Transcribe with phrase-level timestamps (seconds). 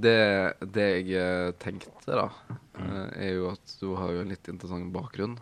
[0.00, 0.16] Det,
[0.74, 2.26] det jeg eh, tenkte, da,
[2.78, 5.38] eh, er jo at du har jo en litt interessant bakgrunn.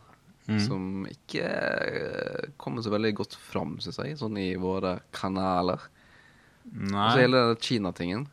[0.47, 0.61] Mm.
[0.63, 5.83] Som ikke eh, kommer så veldig godt fram, syns jeg, sånn i våre kanaler.
[6.71, 8.29] Nei, Så hele den Kina-tingen,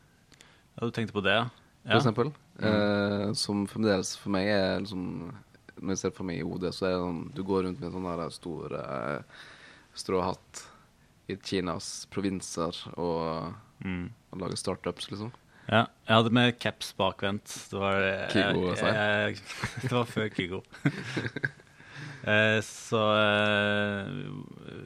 [0.73, 1.47] ja, du tenkte på det, ja?
[1.85, 2.29] for eksempel.
[2.59, 2.67] Mm.
[2.69, 5.31] Eh, som fremdeles for meg er liksom
[5.81, 7.87] Når jeg ser for meg i hodet, så er det sånn Du går rundt med
[7.89, 9.39] en sånn der stor eh,
[9.97, 10.61] stråhatt
[11.33, 13.53] i Kinas provinser og,
[13.83, 14.11] Mm.
[14.31, 15.31] og lager startups, liksom.
[15.69, 15.83] Ja.
[16.07, 17.51] Jeg hadde med caps bakvendt.
[17.71, 17.99] Det var,
[18.33, 18.87] Kygo, jeg, altså.
[18.87, 19.37] jeg,
[19.83, 20.63] det var før Kygo.
[22.23, 24.11] Eh, så eh,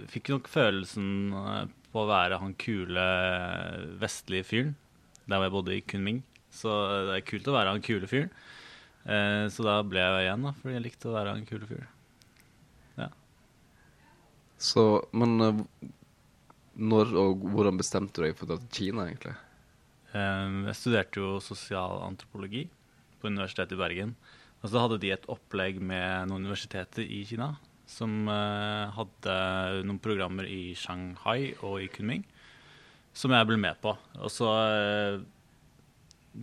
[0.10, 3.04] fikk nok følelsen eh, på å være han kule
[4.02, 4.72] vestlige fyren
[5.30, 6.24] der hvor jeg bodde i Kunming.
[6.50, 6.74] Så
[7.06, 8.34] det er kult å være han kule fyren.
[9.06, 11.94] Eh, så da ble jeg igjen, da, fordi jeg likte å være han kule fyren.
[14.58, 15.60] Så, men eh,
[16.78, 19.36] når og hvordan bestemte du deg for å dra til Kina, egentlig?
[20.16, 22.68] Eh, Jeg studerte jo sosialantropologi
[23.20, 24.16] på Universitetet i Bergen.
[24.64, 27.56] Og så hadde de et opplegg med noen universiteter i Kina
[27.88, 29.36] som eh, hadde
[29.88, 32.26] noen programmer i Shanghai og i Kunming
[33.18, 33.94] som jeg ble med på.
[34.22, 35.22] Og så eh,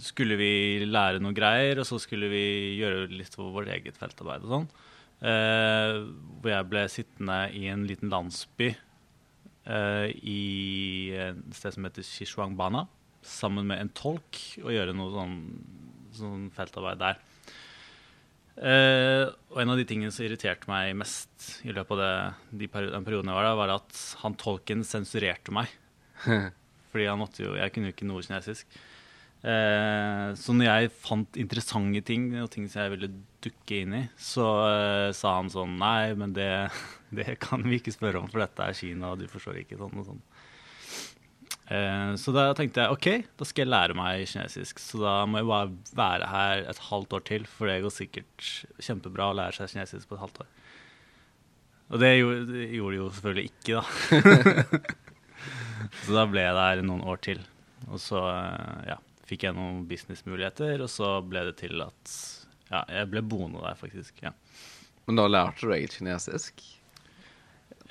[0.03, 2.45] skulle vi lære noen greier, og så skulle vi
[2.81, 4.67] gjøre litt for vårt eget feltarbeid og sånn.
[5.25, 6.01] Eh,
[6.41, 8.75] hvor jeg ble sittende i en liten landsby
[9.65, 10.41] i
[11.17, 12.83] et sted som heter Xishuangbana,
[13.27, 15.39] sammen med en tolk, og gjøre noe sånn,
[16.19, 17.23] sånn feltarbeid der.
[18.55, 22.69] Eh, og en av de tingene som irriterte meg mest i løpet av det, de
[22.71, 25.73] peri den perioden jeg var der, var at han tolken sensurerte meg.
[26.95, 28.79] Fordi han måtte jo, jeg kunne jo ikke noe kinesisk.
[29.45, 33.11] Eh, så når jeg fant interessante ting og ting som jeg ville
[33.45, 36.49] dukke inn i, så eh, sa han sånn Nei, men det,
[37.19, 40.01] det kan vi ikke spørre om, for dette er Kina, og du forstår ikke sånn
[40.01, 40.23] og sånn.
[41.65, 43.09] Eh, så da tenkte jeg OK,
[43.41, 44.83] da skal jeg lære meg kinesisk.
[44.83, 48.51] Så da må jeg bare være her et halvt år til, for det går sikkert
[48.85, 50.53] kjempebra å lære seg kinesisk på et halvt år.
[51.95, 54.85] Og det gjorde, det jo selvfølgelig ikke, da.
[56.05, 57.43] så da ble jeg der noen år til.
[57.91, 62.17] Og så eh, ja, fikk jeg noen businessmuligheter, og så ble det til at
[62.71, 64.17] ja, jeg ble boende der, faktisk.
[64.25, 64.33] ja.
[65.05, 66.65] Men da lærte du deg kinesisk?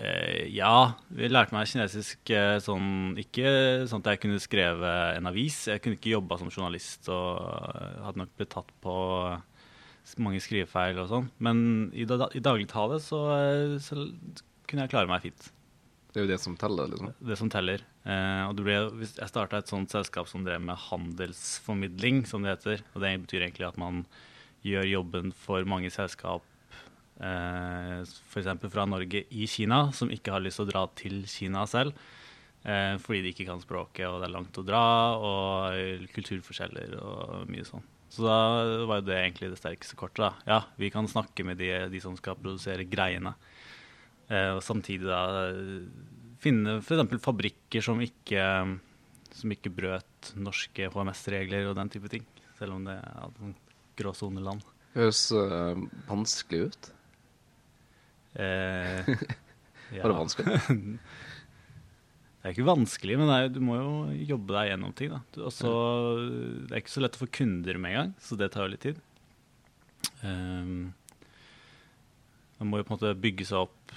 [0.01, 5.29] Eh, ja, vi lærte meg kinesisk eh, sånn Ikke sånn at jeg kunne skrevet en
[5.29, 5.67] avis.
[5.69, 7.43] Jeg kunne ikke jobba som journalist og
[7.77, 8.95] eh, hadde nok blitt tatt på
[10.19, 11.27] mange skrivefeil og sånn.
[11.45, 11.59] Men
[11.93, 13.21] i, da, i dagligtale så,
[13.79, 14.07] så
[14.67, 15.51] kunne jeg klare meg fint.
[16.13, 17.13] Det er jo det som teller, liksom.
[17.25, 17.85] Det som teller.
[18.05, 22.83] Eh, og ble, jeg starta et sånt selskap som drev med handelsformidling, som det heter.
[22.93, 24.03] Og det betyr egentlig at man
[24.65, 26.45] gjør jobben for mange selskap
[27.19, 28.49] f.eks.
[28.73, 31.95] fra Norge i Kina, som ikke har lyst til å dra til Kina selv.
[32.63, 34.83] Eh, fordi de ikke kan språket, og det er langt å dra,
[35.19, 37.83] og eh, kulturforskjeller og mye sånn.
[38.13, 38.37] Så da
[38.87, 40.21] var jo det egentlig det sterkeste kortet.
[40.21, 40.31] da.
[40.47, 43.33] Ja, vi kan snakke med de, de som skal produsere greiene.
[44.29, 45.81] Eh, og samtidig da eh,
[46.43, 47.17] finne f.eks.
[47.23, 48.45] fabrikker som ikke,
[49.33, 52.23] som ikke brøt norske HMS-regler og den type ting.
[52.59, 54.63] Selv om det er et gråsoneland.
[54.93, 56.93] Høres øh, vanskelig ut.
[58.35, 59.13] Eh,
[60.01, 60.59] Var det vanskelig?
[62.43, 63.91] Det er ikke vanskelig, men det er, du må jo
[64.33, 65.13] jobbe deg gjennom ting.
[65.13, 65.21] Da.
[65.31, 65.69] Du, og så,
[66.67, 68.73] det er ikke så lett å få kunder med en gang, så det tar jo
[68.73, 68.97] litt tid.
[70.27, 70.89] Um,
[72.59, 73.95] man må jo på en måte bygge seg opp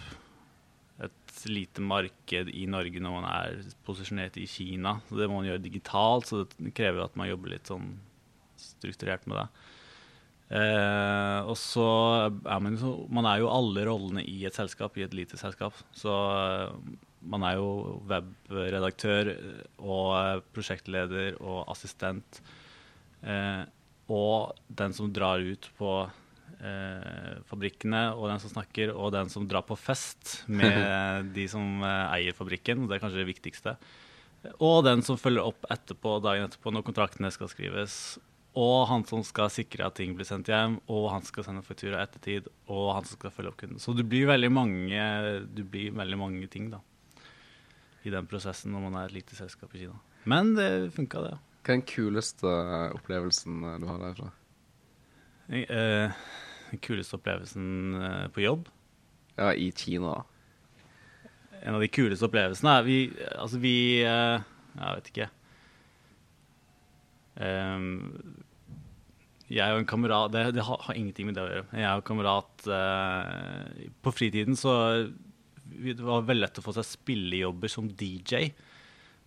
[1.09, 4.95] et lite marked i Norge når man er posisjonert i Kina.
[5.09, 7.97] Så det må man gjøre digitalt, så det krever at man jobber litt sånn
[8.63, 9.49] strukturert med det.
[10.47, 11.85] Eh, og så
[12.47, 15.75] er man, så- man er jo alle rollene i et selskap, i et lite selskap.
[15.93, 16.77] Så eh,
[17.27, 22.41] man er jo webredaktør eh, og prosjektleder og assistent.
[23.27, 23.65] Eh,
[24.09, 25.91] og den som drar ut på
[26.63, 31.83] eh, fabrikkene, og den som snakker, og den som drar på fest med de som
[31.83, 32.87] eh, eier fabrikken.
[32.87, 33.75] Det er kanskje det viktigste.
[34.63, 37.97] Og den som følger opp etterpå, dagen etterpå når kontraktene skal skrives.
[38.57, 41.65] Og han som skal sikre at ting blir sendt hjem, og han som skal sende
[41.67, 43.81] faktura ettertid, og han som skal følge opp kunden.
[43.83, 45.03] Så det blir veldig mange,
[45.53, 46.81] du blir veldig mange ting da,
[48.07, 49.99] i den prosessen når man er et lite selskap i Kina.
[50.25, 51.35] Men det funka, det.
[51.67, 52.55] Hva er den kuleste
[52.97, 54.31] opplevelsen eh, du har derfra?
[55.53, 56.17] Eh,
[56.73, 57.67] Den kuleste opplevelsen
[58.01, 58.69] eh, på jobb
[59.37, 60.17] Ja, i Kina.
[61.61, 62.97] En av de kuleste opplevelsene er vi
[63.37, 64.47] Altså, vi eh,
[64.79, 65.29] Jeg vet ikke.
[67.43, 67.93] Ehm,
[69.53, 71.67] jeg og en kamerat Det, det har, ingenting med det å gjøre.
[71.79, 74.73] Jeg og en kamerat eh, På fritiden så
[75.63, 78.51] Det var veldig lett å få seg spillejobber som DJ.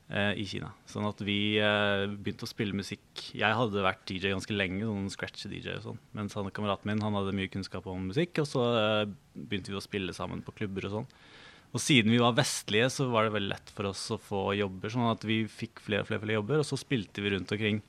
[0.09, 0.71] eh, i Kina.
[0.89, 3.29] Sånn at vi eh, begynte å spille musikk.
[3.37, 5.99] Jeg hadde vært DJ ganske lenge, sånn scratch-DJ og sånn.
[6.17, 9.03] Mens han, kameraten min han hadde mye kunnskap om musikk, og så eh,
[9.35, 11.11] begynte vi å spille sammen på klubber og sånn.
[11.69, 14.89] Og siden vi var vestlige, så var det veldig lett for oss å få jobber.
[14.89, 17.83] Sånn at vi fikk flere og flere, flere jobber, og så spilte vi rundt omkring.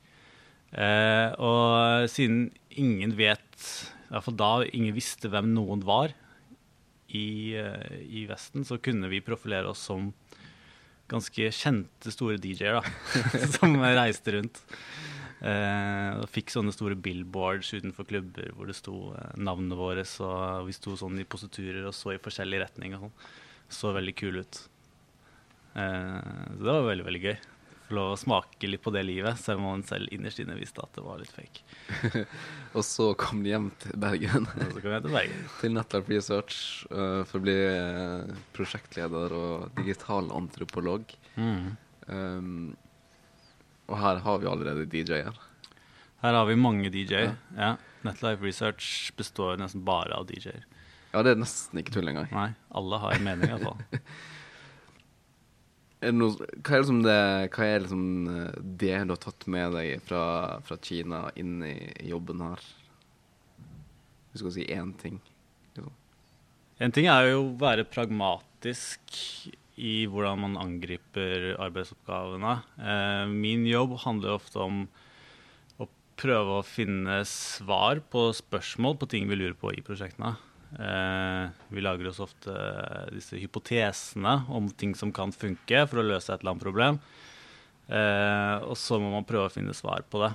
[0.71, 3.67] Eh, og siden ingen vet,
[4.07, 6.13] i hvert fall da ingen visste hvem noen var
[7.11, 10.13] i, eh, i Vesten, så kunne vi profilere oss som
[11.11, 12.79] ganske kjente, store DJ-er
[13.57, 14.61] som reiste rundt.
[15.41, 18.95] Eh, og fikk sånne store billboards utenfor klubber hvor det sto
[19.35, 20.05] navnene våre.
[20.07, 20.27] Så
[20.67, 22.95] vi sto sånn i positurer og så i forskjellig retning.
[22.95, 23.15] og sånn.
[23.71, 24.61] Så veldig kul ut.
[25.75, 27.37] Eh, så det var veldig, veldig gøy.
[27.91, 30.79] Få lov å smake litt på det livet, selv om man selv innerst inne visste
[30.79, 32.21] at det var litt fake.
[32.77, 34.47] Og så kom de hjem til Bergen.
[34.47, 35.41] Og så kom jeg til Bergen.
[35.59, 41.11] til Netlab Research uh, for å bli uh, prosjektleder og digital antropolog.
[41.35, 41.75] Mm.
[42.07, 42.55] Um,
[43.91, 45.35] og her har vi allerede DJ-er.
[46.23, 47.35] Her har vi mange DJ-er.
[47.59, 47.75] Ja.
[48.07, 50.63] Netlife Research består nesten bare av DJ-er.
[51.11, 52.31] Ja, det er nesten ikke tull engang.
[52.31, 53.83] Nei, alle har en mening iallfall.
[56.01, 56.33] Er det noe,
[56.65, 57.17] hva er liksom det
[57.53, 60.23] Hva er liksom eh, det du har tatt med deg fra,
[60.65, 61.75] fra Kina inn i,
[62.09, 62.63] jobben her?
[64.31, 65.19] Hvis du skal si én ting.
[65.75, 65.93] Liksom.
[66.81, 69.19] En ting er jo å være pragmatisk
[69.81, 72.57] i hvordan man angriper arbeidsoppgavene.
[72.81, 74.85] Eh, min jobb handler ofte om
[75.77, 75.89] å
[76.21, 80.33] prøve å finne svar på spørsmål på ting vi lurer på i prosjektene.
[80.79, 82.53] Eh, vi lager oss ofte
[83.11, 87.01] disse hypotesene om ting som kan funke for å løse et eller annet problem.
[87.91, 90.31] Eh, og så må man prøve å finne svar på det.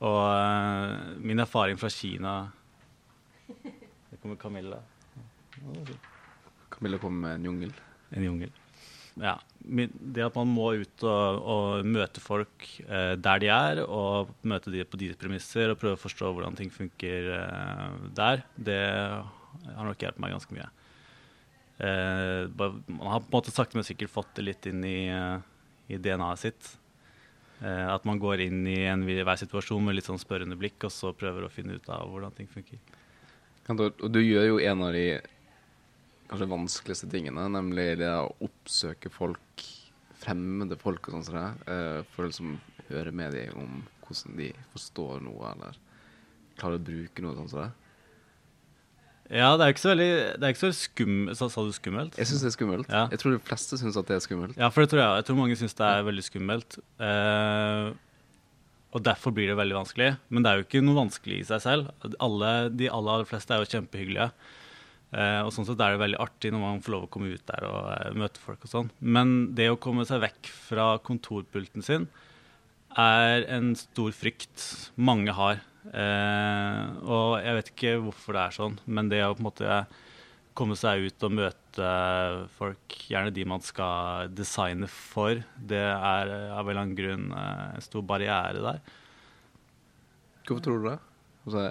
[0.00, 2.34] Og eh, min erfaring fra Kina
[3.62, 4.80] Der kommer Camilla.
[6.72, 7.72] Camilla kommer med en jungel.
[8.10, 8.52] En jungel.
[9.20, 9.36] Ja.
[9.62, 14.72] Det at man må ut og, og møte folk eh, der de er, og møte
[14.72, 18.80] de på deres premisser og prøve å forstå hvordan ting funker eh, der, det
[19.76, 20.68] har nok hjulpet meg ganske mye.
[21.82, 25.08] Eh, bare, man har på en måte sakte, men sikkert fått det litt inn i,
[25.10, 25.38] eh,
[25.92, 26.76] i DNA-et sitt.
[27.62, 30.94] Eh, at man går inn i en, hver situasjon med litt sånn spørrende blikk, og
[30.94, 32.80] så prøver å finne ut av hvordan ting funker.
[33.70, 35.06] Og du gjør jo en av de
[36.32, 39.66] kanskje vanskeligste tingene, nemlig det å oppsøke folk,
[40.22, 42.56] fremmede folk og sånn som det, eh, for å liksom
[42.88, 45.78] høre med dem om hvordan de forstår noe, eller
[46.58, 47.70] klarer å bruke noe sånn som det.
[49.32, 51.38] Ja, det er ikke så veldig, det er ikke så skummelt.
[51.38, 52.16] Sa, sa du skummelt?
[52.20, 52.88] Jeg syns det er skummelt.
[52.92, 53.06] Ja.
[53.14, 54.58] Jeg tror de fleste syns at det er skummelt.
[54.60, 55.20] Ja, for det tror jeg.
[55.22, 56.76] Jeg tror mange syns det er veldig skummelt.
[57.08, 57.86] Eh,
[58.92, 60.10] og derfor blir det veldig vanskelig.
[60.28, 61.88] Men det er jo ikke noe vanskelig i seg selv.
[62.20, 64.28] Alle, de aller, aller fleste er jo kjempehyggelige.
[65.12, 67.48] Eh, og sånn sett er det veldig artig når man får lov å komme ut
[67.48, 68.92] der og eh, møte folk og sånn.
[69.00, 72.08] Men det å komme seg vekk fra kontorpulten sin
[73.00, 74.64] er en stor frykt
[75.00, 75.60] mange har.
[75.90, 79.78] Eh, og jeg vet ikke hvorfor det er sånn, men det å på en måte
[80.54, 81.92] komme seg ut og møte
[82.58, 87.78] folk, gjerne de man skal designe for, det er av en eller annen grunn eh,
[87.78, 88.82] en stor barriere der.
[90.42, 90.98] Hvorfor tror du det?
[91.42, 91.64] Altså,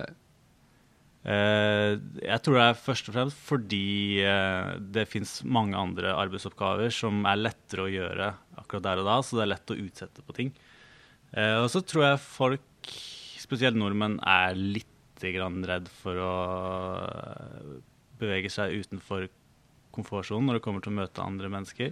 [1.21, 6.89] Eh, jeg tror det er først og fremst fordi eh, det fins mange andre arbeidsoppgaver
[6.95, 10.25] som er lettere å gjøre akkurat der og da, så det er lett å utsette
[10.25, 10.49] på ting.
[11.37, 12.95] Eh, og så tror jeg folk,
[13.51, 14.87] spesielt nordmenn, er litt
[15.21, 16.31] redd for å
[17.03, 17.73] eh,
[18.17, 19.27] bevege seg utenfor
[19.93, 21.91] komfortsonen når det kommer til å møte andre mennesker.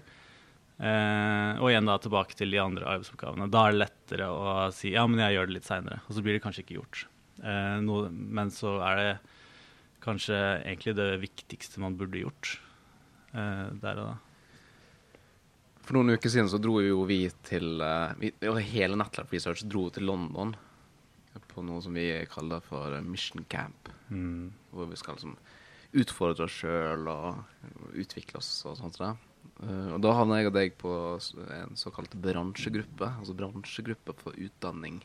[0.79, 3.49] Eh, og igjen da tilbake til de andre arbeidsoppgavene.
[3.51, 5.99] Da er det lettere å si ja, men jeg gjør det litt seinere.
[6.07, 7.03] Og så blir det kanskje ikke gjort.
[7.43, 9.11] Eh, noe, men så er det
[10.01, 12.55] kanskje egentlig det viktigste man burde gjort
[13.35, 14.15] eh, der og da.
[15.83, 18.33] For noen uker siden så dro jo vi til eh, vi,
[18.71, 20.55] Hele Netlab Research dro til London
[21.47, 23.89] på noe som vi kaller for Mission Camp.
[24.09, 24.51] Mm.
[24.71, 25.37] Hvor vi skal liksom
[25.99, 28.99] utfordre oss sjøl og utvikle oss og sånt.
[28.99, 29.17] der.
[29.63, 30.91] Eh, og da havna jeg og deg på
[31.55, 33.13] en såkalt bransjegruppe.
[33.19, 35.01] Altså bransjegruppe for utdanning.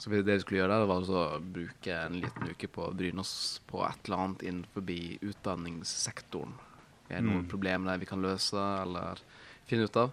[0.00, 2.94] Så det vi skulle gjøre der, var altså å bruke en liten uke på å
[2.96, 4.80] bryne oss på et eller annet innenfor
[5.28, 6.54] utdanningssektoren.
[7.10, 7.50] Er det noen Mm.
[7.50, 9.18] problemer der vi kan løse eller
[9.66, 10.12] finne ut av?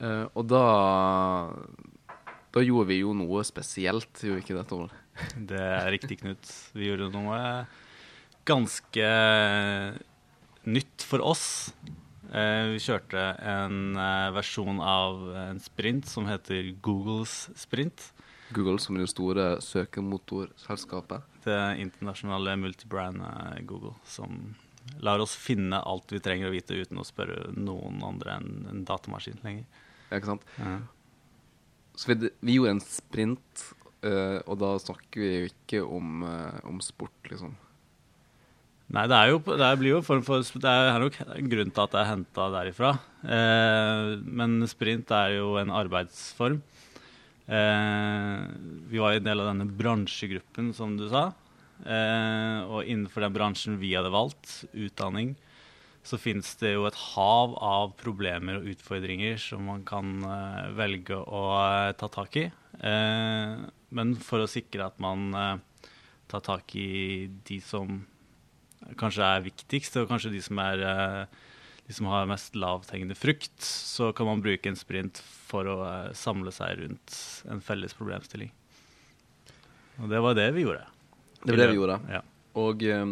[0.00, 1.52] Uh, og da
[2.50, 4.94] Da gjorde vi jo noe spesielt, gjorde vi ikke det, Tor?
[5.50, 6.52] Det er riktig, Knut.
[6.74, 7.40] Vi gjorde noe
[8.48, 9.10] ganske
[10.66, 11.44] nytt for oss.
[12.30, 18.10] Eh, vi kjørte en eh, versjon av en sprint som heter Googles sprint.
[18.50, 21.22] Google, som det store søkemotorselskapet.
[21.44, 24.56] Det internasjonale multibrandet Google, som
[24.98, 28.82] lar oss finne alt vi trenger å vite uten å spørre noen andre enn en
[28.88, 29.68] datamaskin lenger.
[30.10, 30.48] Ja, ikke sant?
[30.58, 30.80] Ja.
[32.00, 33.66] Så vi, vi gjorde en sprint,
[34.06, 37.52] uh, og da snakker vi jo ikke om, uh, om sport, liksom.
[38.90, 40.18] Nei, det, jo, det jo for
[40.58, 42.88] Det er nok en grunn til at det er henta derifra.
[43.22, 46.58] Eh, men sprint er jo en arbeidsform.
[47.46, 48.40] Eh,
[48.90, 51.28] vi var en del av denne bransjegruppen, som du sa.
[51.86, 55.36] Eh, og innenfor den bransjen vi hadde valgt, utdanning,
[56.06, 61.18] så fins det jo et hav av problemer og utfordringer som man kan uh, velge
[61.18, 62.46] å uh, ta tak i.
[62.80, 65.34] Uh, men for å sikre at man
[66.30, 68.04] tar tak i de som
[69.00, 71.26] kanskje er viktigst, og kanskje de som, er,
[71.88, 75.18] de som har mest lavthengende frukt, så kan man bruke en sprint
[75.50, 75.76] for å
[76.14, 77.18] samle seg rundt
[77.50, 78.54] en felles problemstilling.
[80.00, 80.86] Og det var det vi gjorde.
[81.42, 81.98] Det var det vi gjorde.
[82.14, 82.22] Ja.
[82.60, 83.06] Og eh,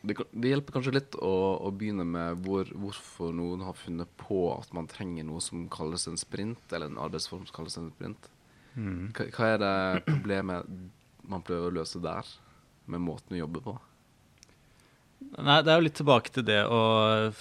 [0.00, 1.34] det, det hjelper kanskje litt å,
[1.66, 6.06] å begynne med hvor, hvorfor noen har funnet på at man trenger noe som kalles
[6.10, 8.30] en sprint, eller en arbeidsform som kalles en sprint.
[8.78, 9.10] Mm.
[9.16, 9.74] Hva, hva er det
[10.06, 10.70] problemet
[11.28, 12.30] man prøver å løse der,
[12.88, 13.74] med måten å jobbe på?
[15.18, 16.82] Nei, det er jo litt tilbake til det å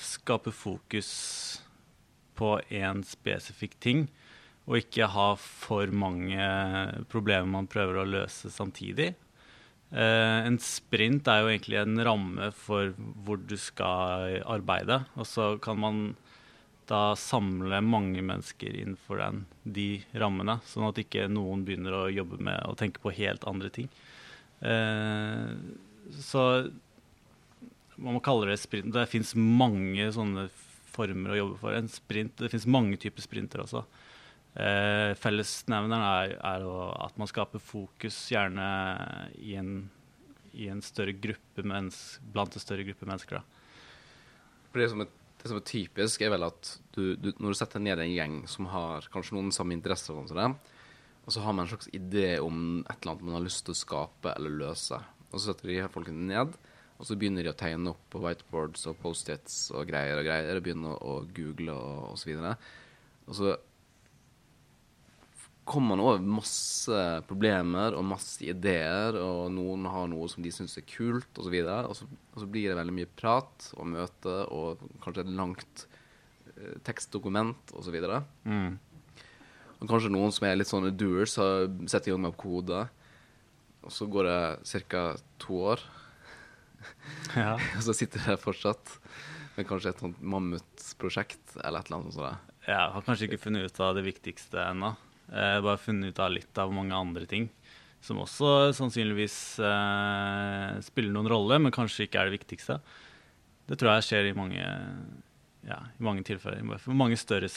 [0.02, 1.12] skape fokus
[2.38, 4.08] på én spesifikk ting,
[4.68, 6.42] og ikke ha for mange
[7.12, 9.14] problemer man prøver å løse samtidig.
[9.92, 12.92] Eh, en sprint er jo egentlig en ramme for
[13.24, 16.02] hvor du skal arbeide, og så kan man
[16.88, 22.40] da samle mange mennesker innenfor den, de rammene, sånn at ikke noen begynner å jobbe
[22.40, 23.90] med å tenke på helt andre ting.
[24.64, 25.52] Eh,
[26.24, 26.44] så
[27.98, 28.94] man må kalle det sprint.
[28.94, 30.48] Det fins mange sånne
[30.94, 31.76] former å jobbe for.
[31.76, 33.84] En sprint, Det fins mange typer sprinter også.
[34.58, 36.66] Eh, Fellesnevneren er, er
[37.06, 38.66] at man skaper fokus, gjerne
[39.38, 39.76] i en,
[40.58, 43.38] i en større gruppe mens, blant en større gruppe mennesker.
[43.38, 43.68] Da.
[44.78, 47.84] Det som er, det som er typisk, er vel at du, du, når du setter
[47.84, 50.58] ned en gjeng som har kanskje noen samme interesser, og sånn
[51.28, 53.74] og så har man en slags idé om et eller annet man har lyst til
[53.76, 54.96] å skape eller løse.
[55.28, 56.54] Og så setter de her folkene ned,
[56.96, 60.56] og så begynner de å tegne opp på whiteboards og Post-Its og greier og greier,
[60.56, 62.54] og begynner å google og, og så videre.
[63.28, 63.58] Og så
[65.68, 70.78] kommer man over masse problemer og masse ideer, og noen har noe som de syns
[70.80, 71.54] er kult, osv.
[71.60, 75.26] Og, så og, så, og så blir det veldig mye prat og møte og kanskje
[75.26, 75.86] et langt
[76.56, 77.98] eh, tekstdokument osv.
[78.08, 78.78] Og, Mm.
[79.82, 82.86] og kanskje noen som er litt sånne doers, har setter i gang med kode.
[83.84, 85.04] Og så går det ca.
[85.40, 85.84] to år,
[87.36, 87.56] Ja.
[87.78, 88.96] og så sitter jeg fortsatt
[89.58, 92.54] med kanskje et sånt mammutprosjekt eller et eller annet sånt.
[92.68, 94.92] Jeg har kanskje ikke funnet ut av det viktigste ennå.
[95.32, 97.50] Jeg har bare funnet ut av litt av mange andre ting.
[98.06, 102.78] Som også sannsynligvis eh, spiller noen rolle, men kanskje ikke er det viktigste.
[103.68, 104.64] Det tror jeg skjer i mange,
[105.68, 106.62] ja, i mange tilfeller.
[106.88, 107.50] Mange større,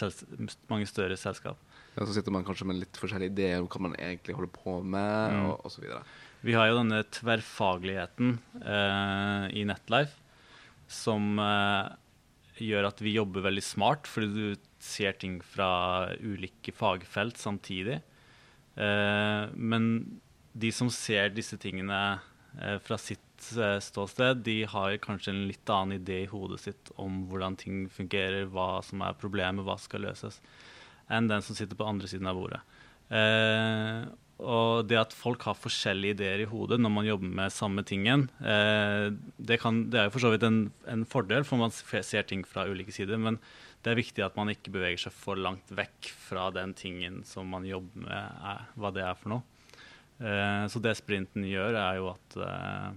[0.73, 1.61] mange større selskap.
[1.95, 4.81] Ja, så sitter man kanskje med litt forskjellige ideer om hva man egentlig holder på
[4.83, 5.47] med, Mm.
[5.53, 6.03] og, videre.
[6.43, 10.17] Vi har jo denne tverrfagligheten eh, i Netlife
[10.89, 11.91] som eh,
[12.65, 18.01] gjør at vi jobber veldig smart, fordi du ser ting fra ulike fagfelt samtidig.
[18.81, 19.91] Eh, men
[20.53, 21.99] de som ser disse tingene
[22.61, 26.93] eh, fra sitt eh, ståsted, de har kanskje en litt annen idé i hodet sitt
[27.01, 30.41] om hvordan ting fungerer, hva som er problemet, hva skal løses,
[31.11, 32.65] enn den som sitter på andre siden av bordet.
[34.41, 38.29] Og det at folk har forskjellige ideer i hodet når man jobber med samme tingen,
[38.39, 42.47] det, kan, det er jo for så vidt en, en fordel, for man ser ting
[42.47, 43.19] fra ulike sider.
[43.19, 43.41] Men
[43.83, 47.49] det er viktig at man ikke beveger seg for langt vekk fra den tingen som
[47.49, 49.43] man jobber med, er, hva det er for noe.
[50.21, 52.91] Eh, så det sprinten gjør, er jo at eh,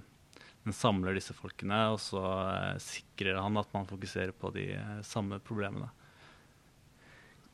[0.65, 4.99] den samler disse folkene, og så eh, sikrer han at man fokuserer på de eh,
[5.07, 5.87] samme problemene.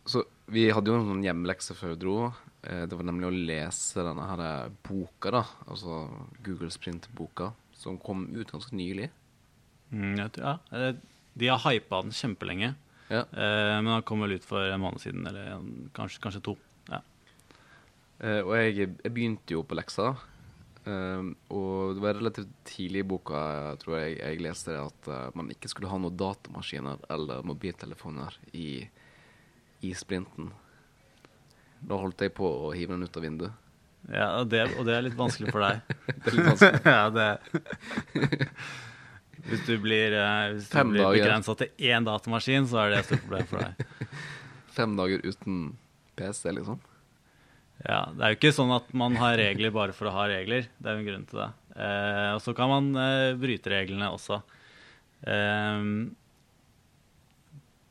[0.10, 2.18] Så vi hadde jo noen hjemmelekser før vi dro.
[2.66, 5.44] Eh, Det var nemlig å lese denne her eh, boka, da.
[5.70, 6.02] Altså
[6.46, 9.12] Google Sprint-boka, som kom ut ganske nylig.
[9.94, 10.58] Mm, ja,
[11.40, 12.74] de har hypa den kjempelenge,
[13.10, 13.24] Ja.
[13.34, 16.58] eh, men han kom vel ut for en måned siden, eller en- kanskje, kanskje to.
[16.90, 17.00] Ja.
[18.20, 20.12] Eh, og jeg, jeg begynte jo på leksa.
[20.86, 23.42] eh, og det var relativt tidlig i boka
[23.82, 28.38] tror jeg jeg leste det at uh, man ikke skulle ha noen datamaskiner eller mobiltelefoner
[28.54, 28.88] i,
[29.82, 30.52] i sprinten.
[31.82, 33.52] Da holdt jeg på å hive den ut av vinduet.
[34.10, 35.82] Ja, og det, og det er litt vanskelig for deg.
[36.24, 36.82] Det er litt vanskelig.
[36.96, 37.28] ja, det
[39.48, 43.00] Hvis du blir, eh, hvis du Fem blir begrensa til én datamaskin, så er det
[43.00, 44.10] et stort problem for deg.
[44.78, 45.62] Fem dager uten
[46.20, 46.80] PC, liksom.
[47.86, 50.68] Ja, Det er jo ikke sånn at man har regler bare for å ha regler.
[50.78, 51.52] Det er jo en grunn til det.
[51.80, 54.42] Eh, og så kan man eh, bryte reglene også.
[55.24, 55.86] Eh,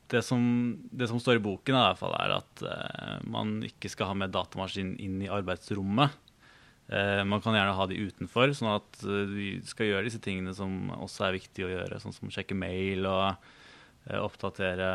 [0.08, 0.42] det som,
[0.90, 4.16] det som står i boken, i hvert fall, er at uh, man ikke skal ha
[4.16, 6.14] med datamaskin inn i arbeidsrommet.
[6.88, 9.02] Uh, man kan gjerne ha de utenfor, sånn at
[9.35, 13.09] vi skal gjøre disse tingene som også er viktig å gjøre, sånn som sjekke mail
[13.11, 13.54] og
[14.09, 14.88] oppdatere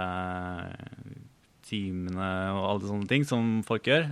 [1.68, 4.08] timene og alle sånne ting som folk gjør.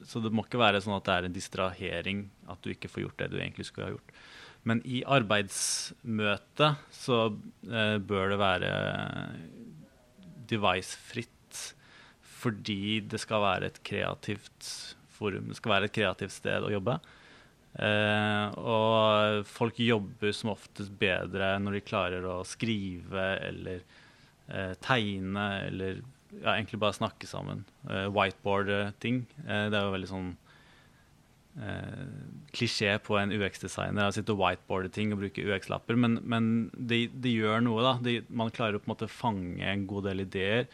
[0.00, 3.04] så det må ikke være sånn at det er en distrahering at du ikke får
[3.04, 4.14] gjort det du egentlig skulle ha gjort.
[4.68, 7.20] Men i arbeidsmøte så
[7.64, 8.72] eh, bør det være
[10.50, 11.28] device-fritt
[12.40, 14.68] fordi det skal være et kreativt
[15.20, 15.50] forum.
[15.52, 16.98] Det skal være et kreativt sted å jobbe.
[17.78, 23.84] Eh, og folk jobber som oftest bedre når de klarer å skrive eller
[24.50, 26.00] eh, tegne eller
[26.40, 27.62] ja, egentlig bare snakke sammen.
[27.86, 29.24] Eh, Whiteboard-ting.
[29.46, 30.30] Det er jo veldig sånn
[32.54, 37.00] klisjé på en UX-designer å sitte og whiteboarde ting og bruke UX-lapper, men, men det,
[37.20, 37.82] de gjør noe.
[37.84, 37.96] da.
[38.06, 40.70] De, man klarer å på en måte fange en god del ideer.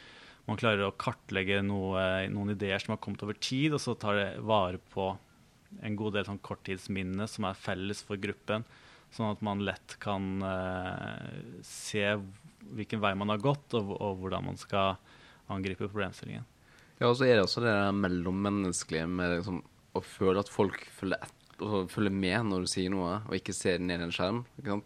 [0.46, 4.18] Man klarer å kartlegge noe, noen ideer som har kommet over tid, og så tar
[4.18, 5.10] det vare på
[5.82, 8.64] en god del sånn korttidsminne som er felles for gruppen.
[9.14, 12.04] Sånn at man lett kan eh, se
[12.76, 15.00] hvilken vei man har gått, og, og hvordan man skal
[15.52, 16.46] angripe problemstillingen.
[16.98, 19.60] Ja, og så er det også det mellommenneskelige med liksom
[19.96, 21.58] å føle at folk følger, et,
[21.92, 24.44] følger, med når du sier noe, og ikke ser ned i en skjerm.
[24.62, 24.78] Eh,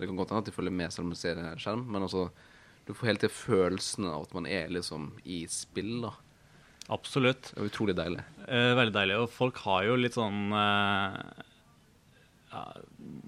[0.00, 2.06] det kan godt hende at de følger med selv om de ser en skjerm, men
[2.06, 2.28] altså,
[2.90, 6.00] du får hele tiden følelsen av at man er liksom i spill.
[6.02, 6.14] da.
[6.90, 7.52] Absolutt.
[7.52, 8.24] Det er utrolig deilig.
[8.48, 9.18] Eh, veldig deilig.
[9.22, 11.46] Og folk har jo litt sånn eh,
[12.50, 12.64] ja,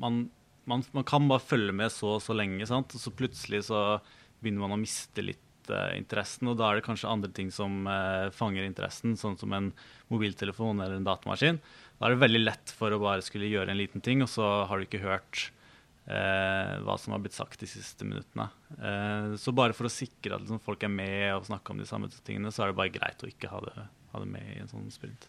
[0.02, 0.24] man,
[0.66, 2.94] man, man, kan bare følge med så og så lenge, sant?
[2.96, 4.00] og så plutselig så
[4.42, 7.86] begynner man å miste litt eh, interessen, og da er det kanskje andre ting som
[7.86, 9.70] uh, fanger interessen, sånn som en
[10.10, 11.62] mobiltelefon eller en datamaskin.
[12.00, 14.64] Da er det veldig lett for å bare skulle gjøre en liten ting, og så
[14.66, 15.52] har du ikke hørt
[16.02, 18.48] hva som har blitt sagt de siste minuttene.
[19.38, 22.08] så bare for å sikre at liksom, folk er med og snakker om de samme
[22.26, 24.72] tingene, så er det bare greit å ikke ha det, ha det med i en
[24.72, 25.28] sånn sprint.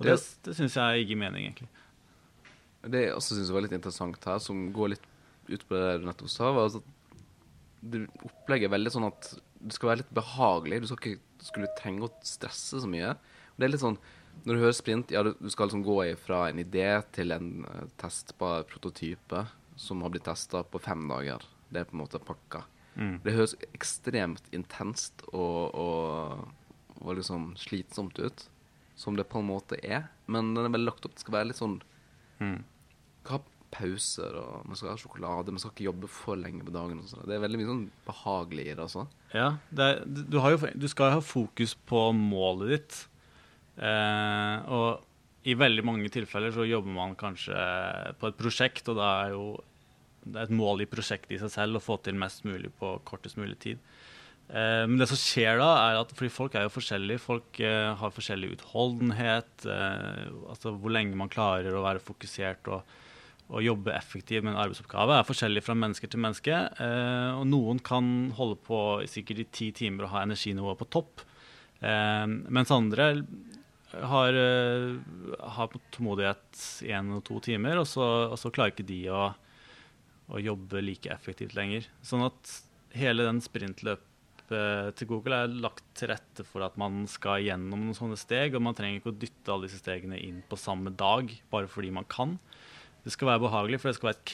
[0.00, 1.70] Og det, det, det syns jeg gir mening, egentlig.
[2.82, 5.06] Det jeg også syns var litt interessant her, som går litt
[5.50, 6.90] ut på det du nettopp sa, var at
[7.82, 9.28] du opplegger veldig sånn at
[9.62, 10.82] det skal være litt behagelig.
[10.82, 13.14] Du skal ikke skulle trenge å stresse så mye.
[13.14, 14.00] Og det er litt sånn,
[14.46, 17.82] Når du hører sprint, ja, du skal liksom gå fra en idé til en uh,
[18.00, 19.42] testbar prototype
[19.82, 21.42] som har blitt testa på fem dager.
[21.72, 22.62] Det er på en måte pakka.
[22.94, 23.16] Mm.
[23.24, 26.42] Det høres ekstremt intenst og, og,
[27.00, 28.44] og, liksom slitsomt ut,
[28.98, 30.06] som det på en måte er.
[30.30, 31.16] Men den er veldig lagt opp.
[31.16, 31.80] Det skal være litt sånn
[32.42, 32.60] mm.
[33.26, 33.40] Hva
[33.72, 37.00] pauser, og man skal ha sjokolade, man skal ikke jobbe for lenge på dagen.
[37.00, 38.84] Og det er veldig mye sånn behagelig i det.
[38.84, 39.06] også.
[39.32, 42.98] Ja, det er, du, jo, du, skal ha fokus på målet ditt.
[43.80, 47.56] Eh, og i veldig mange tilfeller så jobber man kanskje
[48.20, 49.46] på et prosjekt, og da er jo
[50.24, 52.94] det er et mål i prosjektet i seg selv å få til mest mulig på
[53.08, 53.82] kortest mulig tid.
[54.48, 57.92] Eh, men det som skjer da, er at fordi folk er jo forskjellige, folk eh,
[57.98, 62.98] har forskjellig utholdenhet, eh, altså hvor lenge man klarer å være fokusert og
[63.52, 66.56] og jobbe effektivt med en arbeidsoppgave er forskjellig fra menneske til menneske.
[66.80, 68.06] Eh, og noen kan
[68.38, 68.78] holde på
[69.10, 71.24] sikkert i ti timer og ha energinivået på topp.
[71.82, 73.10] Eh, mens andre
[73.92, 74.96] har, eh,
[75.56, 79.34] har tålmodighet én og to timer, og så, og så, klarer ikke de å,
[80.28, 81.88] å, jobbe like effektivt lenger.
[82.04, 82.56] Sånn at
[82.96, 84.08] hele den sprintløpet
[84.98, 88.64] til Google er lagt til rette for at man skal gjennom noen sånne steg, og
[88.66, 92.08] man trenger ikke å dytte alle disse stegene inn på samme dag bare fordi man
[92.10, 92.36] kan.
[93.02, 94.26] Det skal være behagelig, for det skal være et,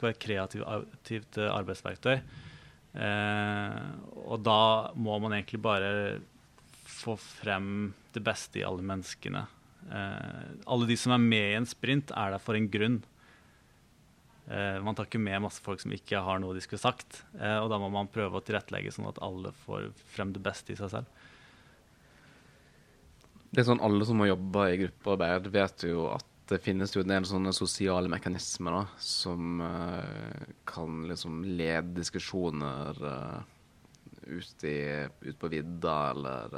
[0.00, 2.16] kre kreativt eh, arbeidsverktøy.
[2.98, 3.76] Eh,
[4.24, 4.62] og da
[4.98, 5.92] må man egentlig bare
[6.88, 9.44] få frem det beste i alle menneskene.
[9.86, 12.98] Eh, alle de som er med i en sprint, er der for en grunn.
[14.48, 17.22] Eh, man tar ikke med masse folk som ikke har noe de skulle sagt.
[17.36, 20.72] Eh, og da må man prøve å tilrettelegge sånn at alle får frem det beste
[20.72, 21.26] i seg selv.
[23.48, 27.02] Det er sånn Alle som har jobba i gruppearbeid, vet jo at det finnes jo
[27.04, 32.96] en del sånne sosiale mekanismer da, som uh, kan liksom lede diskusjoner
[34.24, 34.78] ut, i,
[35.28, 36.56] ut, på vidda, eller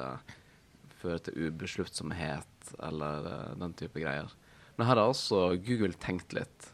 [1.01, 4.31] føre til ubesluttsomhet, eller den type greier.
[4.79, 6.71] Men her har også Google tenkt litt.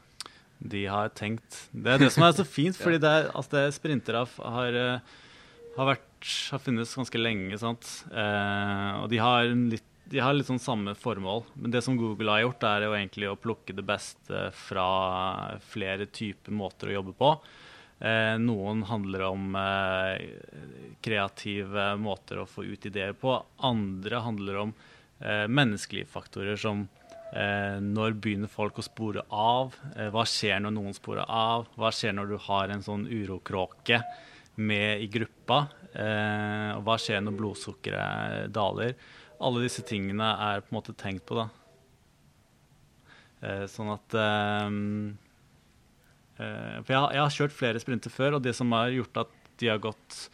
[0.59, 1.67] De har tenkt.
[1.73, 4.79] Det er det som er så fint, fordi det, er, altså det sprintere har,
[5.77, 7.59] har, vært, har funnes ganske lenge.
[7.61, 7.91] sant?
[8.13, 11.45] og de har litt de har litt sånn samme formål.
[11.59, 14.89] Men det som Google har gjort, er jo egentlig å plukke det beste fra
[15.67, 17.33] flere typer måter å jobbe på.
[17.99, 20.27] Eh, noen handler om eh,
[21.03, 23.35] kreative måter å få ut ideer på.
[23.67, 24.75] Andre handler om
[25.19, 27.06] eh, menneskelige faktorer som eh,
[27.83, 29.75] når begynner folk å spore av?
[29.97, 31.67] Eh, hva skjer når noen sporer av?
[31.77, 34.01] Hva skjer når du har en sånn urokråke
[34.57, 35.67] med i gruppa?
[35.93, 38.97] Eh, og hva skjer når blodsukkeret daler?
[39.43, 41.49] Alle disse tingene er på en måte tenkt på, da.
[43.45, 44.71] Eh, sånn at eh,
[46.41, 49.39] eh, For jeg, jeg har kjørt flere sprinter før, og det som har gjort at
[49.61, 50.27] de har gått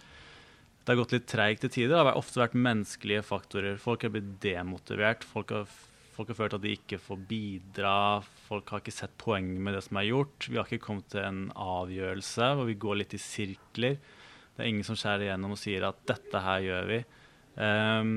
[0.82, 1.92] det har gått litt treigt til tider.
[1.94, 3.76] Det har ofte vært menneskelige faktorer.
[3.78, 5.22] Folk har blitt demotivert.
[5.22, 5.68] Folk har,
[6.12, 7.94] folk har følt at de ikke får bidra.
[8.48, 10.38] Folk har ikke sett poenget med det som er gjort.
[10.48, 13.94] Vi har ikke kommet til en avgjørelse hvor vi går litt i sirkler.
[14.52, 17.08] Det er ingen som skjærer igjennom og sier at 'dette her gjør vi'.
[17.56, 18.12] Um,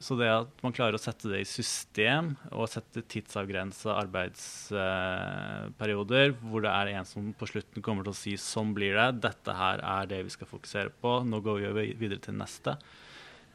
[0.00, 6.60] så det at man klarer å sette det i system og sette tidsavgrensa arbeidsperioder, hvor
[6.64, 9.76] det er en som på slutten kommer til å si 'sånn blir det', 'dette her
[9.80, 12.76] er det vi skal fokusere på', nå går vi videre til neste',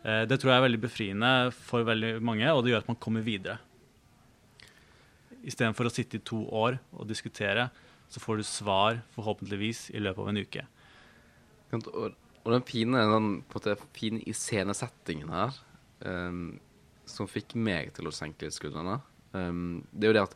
[0.01, 3.01] Eh, det tror jeg er veldig befriende for veldig mange, og det gjør at man
[3.01, 3.59] kommer videre.
[5.47, 7.69] Istedenfor å sitte i to år og diskutere,
[8.11, 10.65] så får du svar forhåpentligvis i løpet av en uke.
[11.77, 15.55] Og, og den fine, den måte, fine iscenesettingen her,
[16.03, 16.59] um,
[17.07, 18.99] som fikk meg til å senke litt skuldrene,
[19.31, 20.35] um, det er jo det at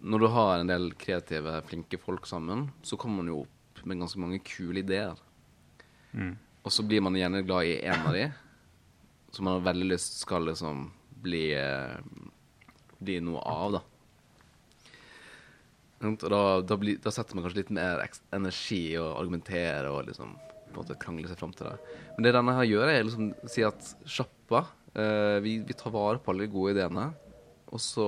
[0.00, 4.00] når du har en del kreative, flinke folk sammen, så kommer man jo opp med
[4.00, 5.18] ganske mange kule ideer.
[6.12, 6.34] Mm.
[6.64, 8.26] Og så blir man gjerne glad i en av de,
[9.32, 10.88] som man har veldig lyst skal liksom
[11.24, 12.00] bli, eh,
[12.98, 13.82] bli noe av, da.
[16.00, 18.00] Og da, da, blir, da setter man kanskje litt mer
[18.32, 20.30] energi i å argumentere og liksom
[20.70, 21.96] på en måte krangle seg fram til det.
[22.16, 24.62] Men det denne her gjør, er liksom si at sjappa
[24.94, 27.08] eh, vi, vi tar vare på alle de gode ideene.
[27.70, 28.06] Og så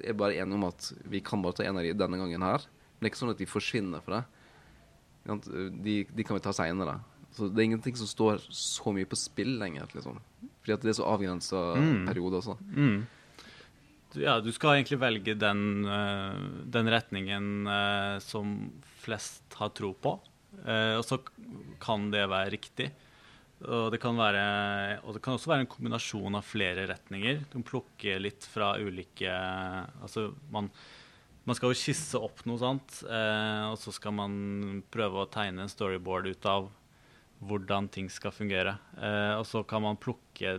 [0.00, 2.46] er vi bare enige om at vi kan bare ta en av de denne gangen
[2.46, 2.64] her.
[2.64, 4.24] Men det er ikke sånn at de forsvinner for det.
[5.84, 6.96] De, de kan vi ta seinere.
[7.36, 10.16] Så det er ingenting som står så mye på spill lenger, liksom.
[10.62, 12.06] Fordi at det er så avgrensa Mm.
[12.08, 12.56] periode også.
[12.72, 12.96] Mm.
[14.18, 20.16] Ja, du skal egentlig velge den, eh, den retningen eh, som flest har tro på.
[20.64, 21.20] Eh, og så
[21.82, 22.90] kan det være riktig.
[23.66, 27.40] Og det, være, og det kan også være en kombinasjon av flere retninger.
[27.42, 30.70] Du kan plukke litt fra ulike Altså, man,
[31.42, 35.66] man skal jo skisse opp noe sånt, eh, og så skal man prøve å tegne
[35.66, 36.70] en storyboard ut av
[37.38, 38.72] hvordan ting skal fungere.
[39.38, 40.56] Og så kan man plukke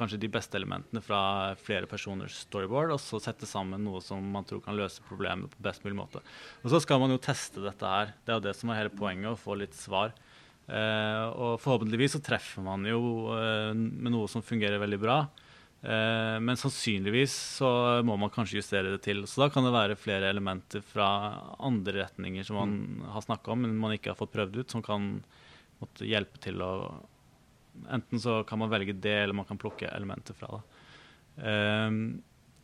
[0.00, 1.20] kanskje de beste elementene fra
[1.60, 5.64] flere personers storyboard, og så sette sammen noe som man tror kan løse problemet på
[5.66, 6.24] best mulig måte.
[6.64, 8.14] Og så skal man jo teste dette her.
[8.24, 10.16] Det er jo det som er hele poenget, å få litt svar.
[10.70, 13.00] Eh, og forhåpentligvis så treffer man jo
[13.34, 15.20] eh, med noe som fungerer veldig bra.
[15.80, 17.70] Eh, men sannsynligvis så
[18.06, 19.24] må man kanskje justere det til.
[19.26, 21.08] Så da kan det være flere elementer fra
[21.58, 22.74] andre retninger som man
[23.14, 25.16] har snakka om, men man ikke har fått prøvd ut, som kan
[25.80, 26.72] måtte hjelpe til å
[27.88, 30.62] Enten så kan man velge det, eller man kan plukke elementer fra det.
[31.40, 32.00] Um,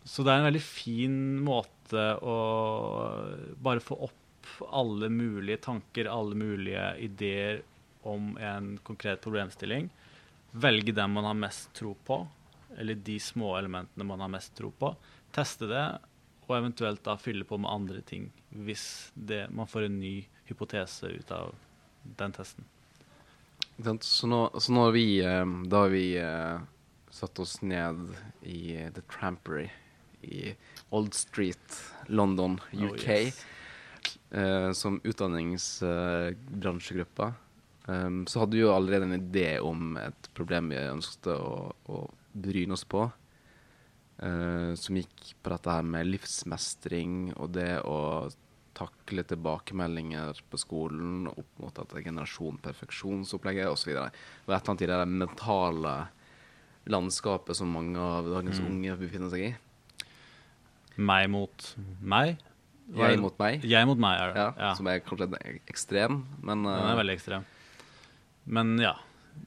[0.05, 2.37] så det er en veldig fin måte å
[3.63, 7.63] bare få opp alle mulige tanker, alle mulige ideer
[8.07, 9.89] om en konkret problemstilling.
[10.55, 12.21] Velge den man har mest tro på,
[12.79, 14.93] eller de små elementene man har mest tro på.
[15.35, 15.87] Teste det,
[16.47, 20.15] og eventuelt da fylle på med andre ting hvis det, man får en ny
[20.47, 21.55] hypotese ut av
[22.17, 22.65] den testen.
[24.01, 26.57] Så nå, så nå har vi eh, Da vi eh,
[27.13, 29.69] satt oss ned i eh, The Trampery
[30.27, 30.57] i
[30.91, 33.45] Old Street, London, Oh, UK, yes.
[34.31, 37.33] eh, som utdanningsbransjegruppe.
[37.87, 42.11] Um, så hadde vi jo allerede en idé om et problem vi ønsket å, å
[42.33, 43.11] bryne oss på.
[44.17, 48.29] Uh, som gikk på dette her med livsmestring og det å
[48.77, 53.95] takle tilbakemeldinger på skolen opp mot dette generasjon perfeksjonsopplegget osv.
[53.95, 54.03] Det
[54.47, 55.95] var et eller annet i det mentale
[56.87, 58.67] landskapet som mange av dagens Mm.
[58.71, 59.55] unge befinner seg i.
[60.97, 62.39] Meg mot meg?
[62.97, 64.37] Jeg mot meg, Jeg mot meg er det.
[64.39, 65.27] ja, Ja, som er kanskje
[65.67, 67.45] ekstrem, men Den er eh, veldig ekstrem.
[68.47, 68.95] Men ja.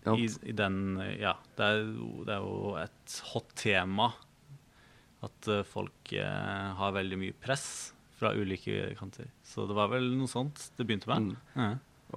[0.05, 1.35] I, i den Ja.
[1.55, 1.85] Det er,
[2.25, 4.11] det er jo et hot tema
[5.23, 9.29] at eh, folk eh, har veldig mye press fra ulike kanter.
[9.47, 11.31] Så det var vel noe sånt det begynte med.
[11.31, 11.59] Mm.
[11.59, 11.69] Ja.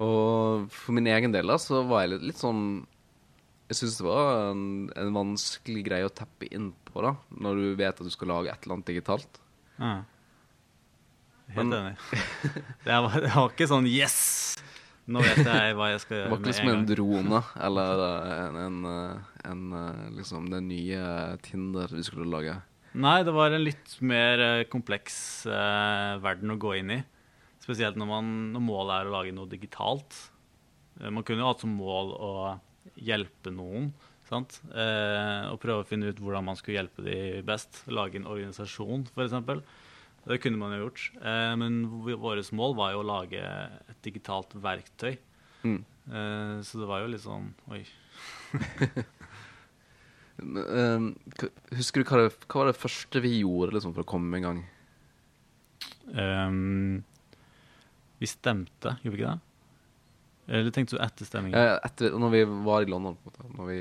[0.03, 2.63] Og for min egen del da, så var jeg litt, litt sånn
[3.69, 4.63] Jeg syns det var en,
[4.99, 8.51] en vanskelig greie å teppe inn på, da, når du vet at du skal lage
[8.51, 9.39] et eller annet digitalt.
[9.79, 9.93] Ja.
[11.53, 11.95] Helt Men- enig.
[12.83, 14.19] Det var, det var ikke sånn Yes!
[15.03, 18.43] Nå vet jeg hva jeg skal Det gjøre var ikke liksom en drone eller eh,
[18.43, 21.01] en, en, eh, en eh, liksom den nye
[21.43, 22.53] Tinder vi skulle lage.
[22.93, 25.15] Nei, det var en litt mer eh, kompleks
[25.49, 26.99] eh, verden å gå inn i.
[27.63, 30.17] Spesielt når, man, når målet er å lage noe digitalt.
[30.99, 32.33] Eh, man kunne jo hatt som mål å
[33.01, 33.91] hjelpe noen.
[34.29, 34.59] Sant?
[34.69, 37.81] Eh, og prøve å finne ut hvordan man skulle hjelpe de best.
[37.89, 39.35] Lage en organisasjon, f.eks.
[40.23, 41.09] Det kunne man jo gjort.
[41.19, 45.17] Eh, men vårt mål var jo å lage et digitalt verktøy
[45.63, 45.85] Mm.
[46.11, 47.85] Eh, så det var jo litt sånn Oi.
[50.43, 51.07] Ehm,
[51.77, 54.43] husker du hva, det, hva var det første vi gjorde liksom, for å komme i
[54.43, 54.61] gang?
[56.13, 57.03] Um,
[58.19, 59.49] vi stemte, gjorde vi ikke det?
[60.53, 61.55] Eller tenkte du etter stemmingen?
[61.55, 63.53] Ja, etter, når vi var i London, på en måte.
[63.57, 63.79] Når vi,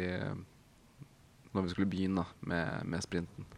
[1.52, 3.48] når vi skulle begynne med, med sprinten.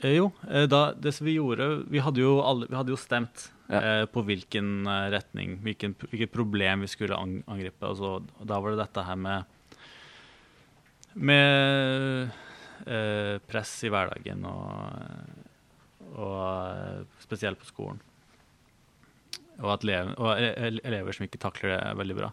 [0.00, 2.98] Eh, jo, eh, da, det som vi gjorde Vi hadde jo, alle, vi hadde jo
[3.00, 3.80] stemt Ja.
[3.80, 7.82] eh, på hvilken eh, retning, hvilken, hvilket problem vi skulle ang angripe.
[7.88, 9.55] Altså, da var det dette her med
[11.16, 12.28] Med
[12.84, 15.38] eh, press i hverdagen og,
[16.12, 18.02] og eh, spesielt på skolen.
[19.56, 20.36] Og, elever, og
[20.84, 22.28] elever som ikke takler det veldig bra.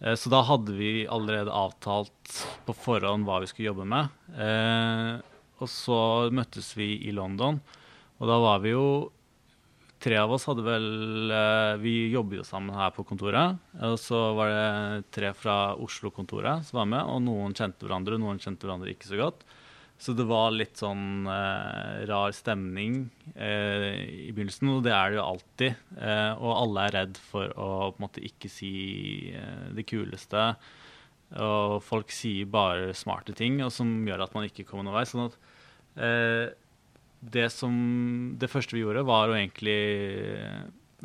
[0.00, 2.36] Eh, Så da hadde vi allerede avtalt
[2.68, 4.14] på forhånd hva vi skulle jobbe med.
[4.38, 5.18] Eh,
[5.62, 5.98] og så
[6.34, 7.58] møttes vi i London,
[8.18, 8.86] og da var vi jo
[10.02, 13.60] Tre av oss hadde vel eh, Vi jobbet jo sammen her på kontoret.
[13.86, 18.42] Og så var det tre fra Oslo-kontoret som var med, og noen kjente hverandre, noen
[18.42, 19.44] kjente hverandre ikke så godt.
[20.02, 23.04] Så det var litt sånn eh, rar stemning
[23.36, 25.84] eh, i begynnelsen, og det er det jo alltid.
[25.94, 28.72] Eh, og alle er redd for å på en måte ikke si
[29.30, 30.48] eh, det kuleste.
[31.38, 35.06] Og folk sier bare smarte ting, og som gjør at man ikke kommer noen vei.
[35.06, 35.38] Sånn at
[36.02, 36.50] eh,
[37.22, 37.74] det som
[38.38, 39.78] Det første vi gjorde, var å egentlig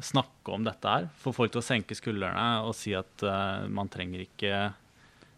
[0.02, 1.08] snakke om dette her.
[1.22, 4.68] Få folk til å senke skuldrene og si at uh, man trenger ikke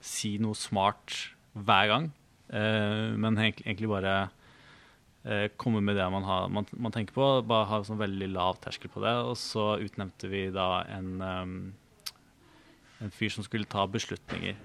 [0.03, 1.15] si noe smart
[1.55, 2.09] hver gang.
[2.51, 4.15] uh, men egentlig, bare
[5.27, 7.27] uh, komme med det man, har, man, man tenker på.
[7.47, 9.15] Bare ha sånn veldig lav terskel på det.
[9.27, 11.55] Og så utnevnte vi da en, um,
[12.99, 14.59] en fyr som skulle ta beslutninger.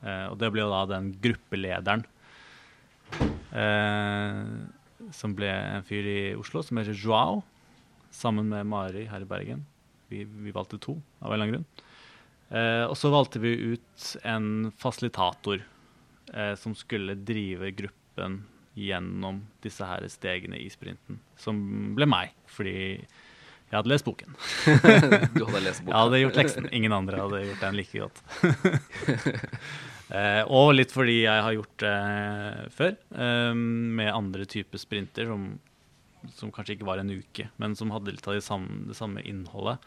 [0.00, 2.04] Eh, og det ble da den gruppelederen.
[3.52, 4.52] Eh,
[5.16, 7.40] som ble en fyr i Oslo som heter Joao,
[8.10, 9.64] sammen med Mari her i Bergen.
[10.10, 11.88] Vi, vi valgte to, av en eller annen grunn.
[12.50, 15.62] Eh, og så valgte vi ut en fasilitator
[16.34, 18.40] eh, som skulle drive gruppen
[18.74, 21.20] gjennom disse her stegene i sprinten.
[21.38, 22.74] Som ble meg, fordi
[23.70, 24.34] jeg hadde lest boken.
[25.36, 25.94] Du hadde lest boken?
[25.94, 26.68] Jeg hadde gjort leksen.
[26.74, 28.22] Ingen andre hadde gjort den like godt.
[30.10, 31.96] eh, og litt fordi jeg har gjort det
[32.76, 35.48] før, eh, med andre typer sprinter som,
[36.36, 39.24] som kanskje ikke var en uke, men som hadde litt av det samme, det samme
[39.24, 39.80] innholdet.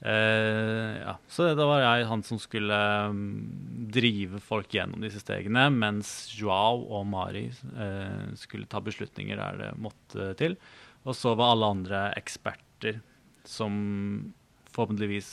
[0.00, 1.16] Eh, ja.
[1.28, 2.76] Så da var jeg han som skulle
[3.12, 3.32] mm,
[3.92, 9.72] drive folk gjennom disse stegene, mens Joao og Mari eh, skulle ta beslutninger der det
[9.80, 10.56] måtte til.
[11.04, 13.00] Og så var alle andre eksperter
[13.48, 13.74] som
[14.70, 15.30] forhåpentligvis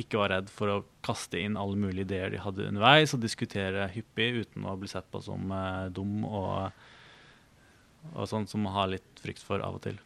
[0.00, 3.90] ikke var redd for å kaste inn alle mulige ideer de hadde underveis, og diskutere
[3.92, 6.72] hyppig uten å bli sett på som eh, dum og,
[8.14, 10.00] og sånn som man har litt frykt for av og til.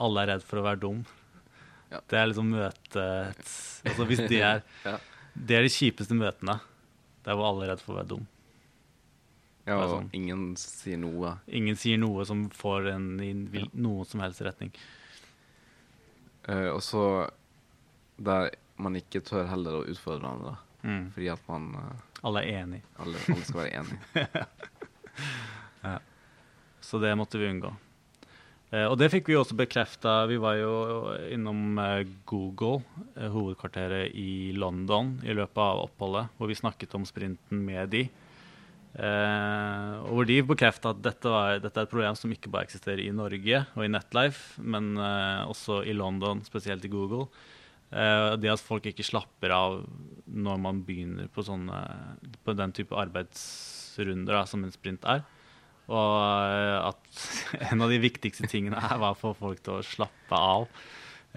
[0.00, 1.02] Alle er redd for å være dum.
[1.90, 2.00] Ja.
[2.10, 3.52] Det er liksom møtets
[3.86, 4.96] Altså hvis de er Ja.
[5.36, 6.56] Det er de kjipeste møtene.
[7.26, 8.22] Der hvor alle er redd for å være dum.
[9.66, 10.06] Ja, og sånn.
[10.14, 11.34] ingen sier noe.
[11.50, 14.70] Ingen sier noe som får en i noen som helst retning.
[16.46, 17.02] Uh, og så
[18.18, 21.08] der man ikke tør heller å utfordre hverandre, Mm.
[21.14, 22.82] fordi at man uh, Alle er enig.
[23.02, 23.98] alle, alle skal være enige.
[26.86, 27.72] Så det måtte vi unngå.
[28.70, 30.26] Eh, og det fikk vi også bekrefta.
[30.30, 30.74] Vi var jo
[31.34, 32.82] innom eh, Google,
[33.16, 38.04] eh, hovedkvarteret i London, i løpet av oppholdet, hvor vi snakket om sprinten med de.
[38.96, 42.68] Eh, og hvor de bekrefta at dette, var, dette er et problem som ikke bare
[42.68, 47.26] eksisterer i Norge og i Netlife, men også i London, spesielt i Google.
[47.94, 49.78] Eh, det at folk ikke slapper av
[50.26, 51.78] når man begynner på, sånne,
[52.42, 55.22] på den type arbeidsrunder da, som en sprint er.
[55.86, 57.24] Og eh, at
[57.70, 60.66] en av de viktigste tingene er å få folk til å slappe av.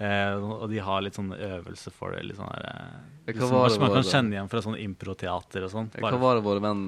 [0.00, 2.24] Eh, og de har litt sånne øvelser for det.
[2.26, 5.92] Litt sånn der, liksom, det man kan kjenne igjen fra sånn improteater og sånn.
[6.02, 6.82] Hva var det vår venn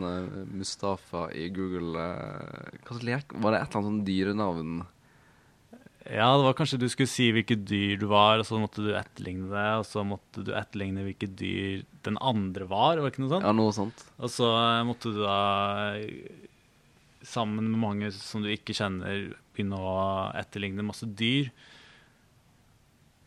[0.56, 2.08] Mustafa i Google
[2.82, 3.36] hva lek?
[3.36, 4.82] Var det et eller annet sånn dyrenavn?
[6.10, 8.90] Ja, det var kanskje du skulle si hvilket dyr du var, og så måtte du
[8.98, 9.68] etterligne det.
[9.78, 13.46] Og så måtte du etterligne hvilket dyr den andre var, var det ikke noe sånt?
[13.46, 14.02] Ja, noe sånt.
[14.18, 15.36] Og så eh, måtte du da,
[16.00, 16.48] eh,
[17.22, 19.94] sammen med mange som du ikke kjenner, begynne å
[20.40, 21.52] etterligne masse dyr.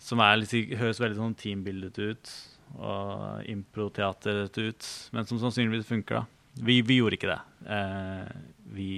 [0.02, 2.34] Som er litt, høres veldig sånn teambildet ut,
[2.76, 6.26] og improteateret ut, men som sannsynligvis funker, da.
[6.66, 7.40] Vi, vi gjorde ikke det.
[7.72, 8.36] Eh,
[8.76, 8.92] vi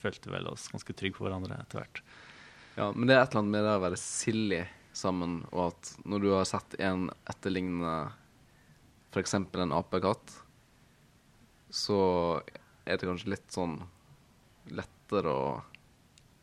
[0.00, 2.00] følte vel oss ganske trygge på hverandre etter hvert.
[2.76, 4.62] Ja, men det er et eller annet med det å være silly
[4.96, 7.92] sammen, og at når du har sett en etterligne
[9.12, 9.34] f.eks.
[9.36, 10.38] en apekatt,
[11.72, 11.98] så
[12.84, 13.78] er det kanskje litt sånn
[14.72, 15.44] lettere å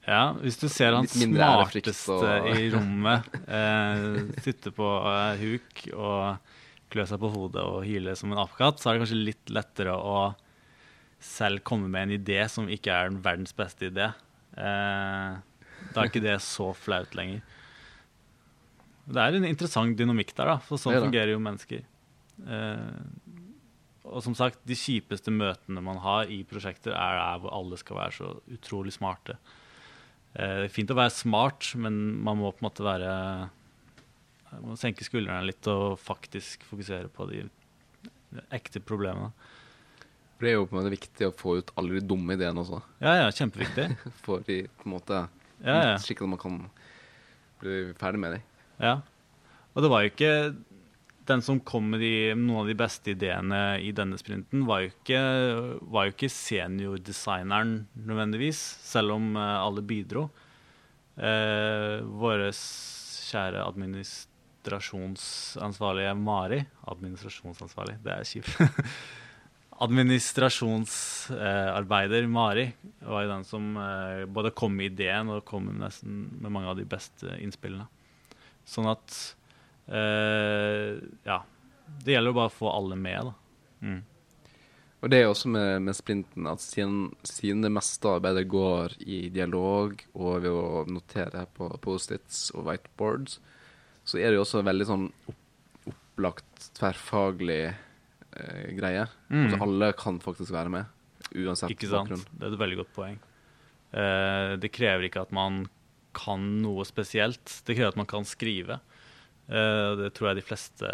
[0.09, 6.39] Ja, hvis du ser han smarteste og- i rommet eh, sitte på eh, huk og
[6.89, 9.93] klø seg på hodet og hyle som en apekatt, så er det kanskje litt lettere
[9.93, 10.33] å
[11.21, 14.07] selv komme med en idé som ikke er den verdens beste idé.
[14.57, 15.35] Eh,
[15.93, 17.41] da er ikke det så flaut lenger.
[19.09, 21.85] Det er en interessant dynamikk der, da, for sånn er fungerer jo mennesker.
[22.45, 23.39] Eh,
[24.09, 27.99] og som sagt, de kjipeste møtene man har i prosjekter, er der hvor alle skal
[27.99, 29.37] være så utrolig smarte.
[30.35, 33.13] Eh, det er fint å være smart, men man må på en måte være
[34.49, 37.43] man må senke skuldrene litt og faktisk fokusere på de
[38.53, 39.31] ekte problemene.
[40.39, 42.79] Det er jo på en måte viktig å få ut alle de dumme ideene også.
[43.03, 43.89] Ja, ja, kjempeviktig.
[44.23, 45.25] For de på en måte
[45.63, 45.95] Ja, ja.
[46.01, 46.55] Slik at man kan
[47.59, 48.43] bli ferdig med dem.
[48.79, 48.93] Ja.
[49.75, 50.33] Og det var jo ikke
[51.29, 54.87] Den som kom med de, noen av de beste ideene i denne sprinten, var jo
[54.89, 55.19] ikke,
[55.93, 60.25] var jo ikke seniordesigneren nødvendigvis, selv om eh, alle bidro.
[61.21, 68.57] Eh, Vår kjære administrasjonsansvarlige Mari Administrasjonsansvarlig, det er kjipt.
[69.79, 76.51] Administrasjonsarbeider Mari var jo den som eh, både kom med ideen og kom nesten, med
[76.51, 77.87] mange av de beste innspillene.
[78.67, 79.35] Sånn at
[79.87, 81.43] eh, Ja.
[81.89, 83.33] Det gjelder jo bare å få alle med, da.
[83.81, 84.01] Mm.
[84.99, 89.29] Og det er også med, med splinten, at siden, siden det meste arbeidet går i
[89.33, 93.39] dialog og ved å notere på Post-its og whiteboards,
[94.05, 95.41] så er det jo også veldig sånn opp,
[95.89, 97.73] opplagt tverrfaglig
[98.35, 99.07] eh, greie.
[99.29, 99.45] Mm.
[99.47, 100.85] Altså alle kan faktisk være med,
[101.33, 102.09] uansett Ikke sant?
[102.09, 102.25] bakgrunn.
[102.37, 103.19] Det er et veldig godt poeng.
[103.89, 105.63] Eh, det krever ikke at man
[106.17, 107.61] kan noe spesielt.
[107.65, 108.79] Det krever at man kan skrive.
[109.49, 110.91] Eh, det tror jeg de fleste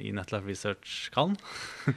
[0.00, 1.36] i Netlife Research kan.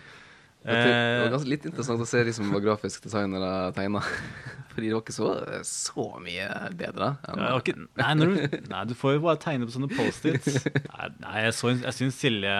[0.63, 3.99] Det var Eh, ganske litt interessant å se de som var grafiske designere tegna.
[4.73, 5.28] Fordi det var ikke så,
[5.67, 6.45] så mye
[6.80, 7.10] bedre.
[7.28, 10.63] Ja, ikke, nei, du, nei, du får jo bare tegne på sånne Post-its.
[10.88, 12.56] Nei, nei, jeg, så, jeg syns Silje,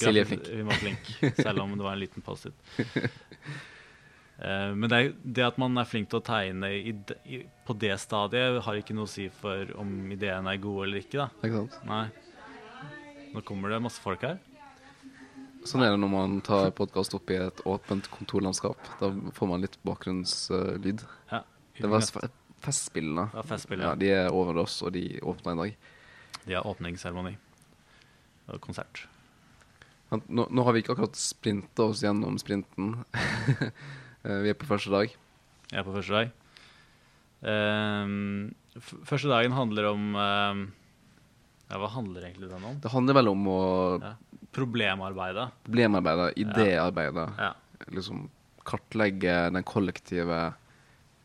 [0.00, 0.48] Silje er graf- flink.
[0.70, 1.10] Var flink,
[1.42, 2.54] selv om det var en liten Post-it.
[4.40, 6.94] Eh, men det, det at man er flink til å tegne i,
[7.28, 11.02] i, på det stadiet, har ikke noe å si for om ideene er gode eller
[11.02, 11.18] ikke.
[11.26, 11.26] da.
[11.44, 11.76] Ikke sant?
[11.84, 12.06] Nei.
[13.34, 14.38] Nå kommer det masse folk her.
[15.68, 18.80] Sånn er det når man tar podkast opp i et åpent kontorlandskap.
[19.00, 21.04] Da får man litt bakgrunnslyd.
[21.32, 21.42] Ja,
[21.80, 22.00] Det var
[22.60, 23.86] Festspillene Det var festspillene.
[23.88, 25.76] ja, de er over oss, og de åpna i dag.
[26.46, 27.36] De har åpningsseremoni
[28.50, 29.06] og konsert.
[30.10, 32.96] Nå, nå har vi ikke akkurat sprinta oss gjennom sprinten.
[34.20, 35.08] Eh, vi er på første dag.
[35.72, 36.32] Jeg er på første dag.
[37.40, 38.50] Um,
[39.08, 40.60] første dagen handler om um,
[41.70, 42.76] Ja, hva handler egentlig den om?
[42.84, 43.60] Det handler vel om å
[44.02, 44.10] Ja.
[44.52, 45.50] Problemarbeidet.
[45.66, 47.28] Problemarbeidet, idéarbeidet.
[47.38, 47.52] Ja.
[47.94, 48.28] Liksom
[48.66, 50.52] kartlegge den kollektive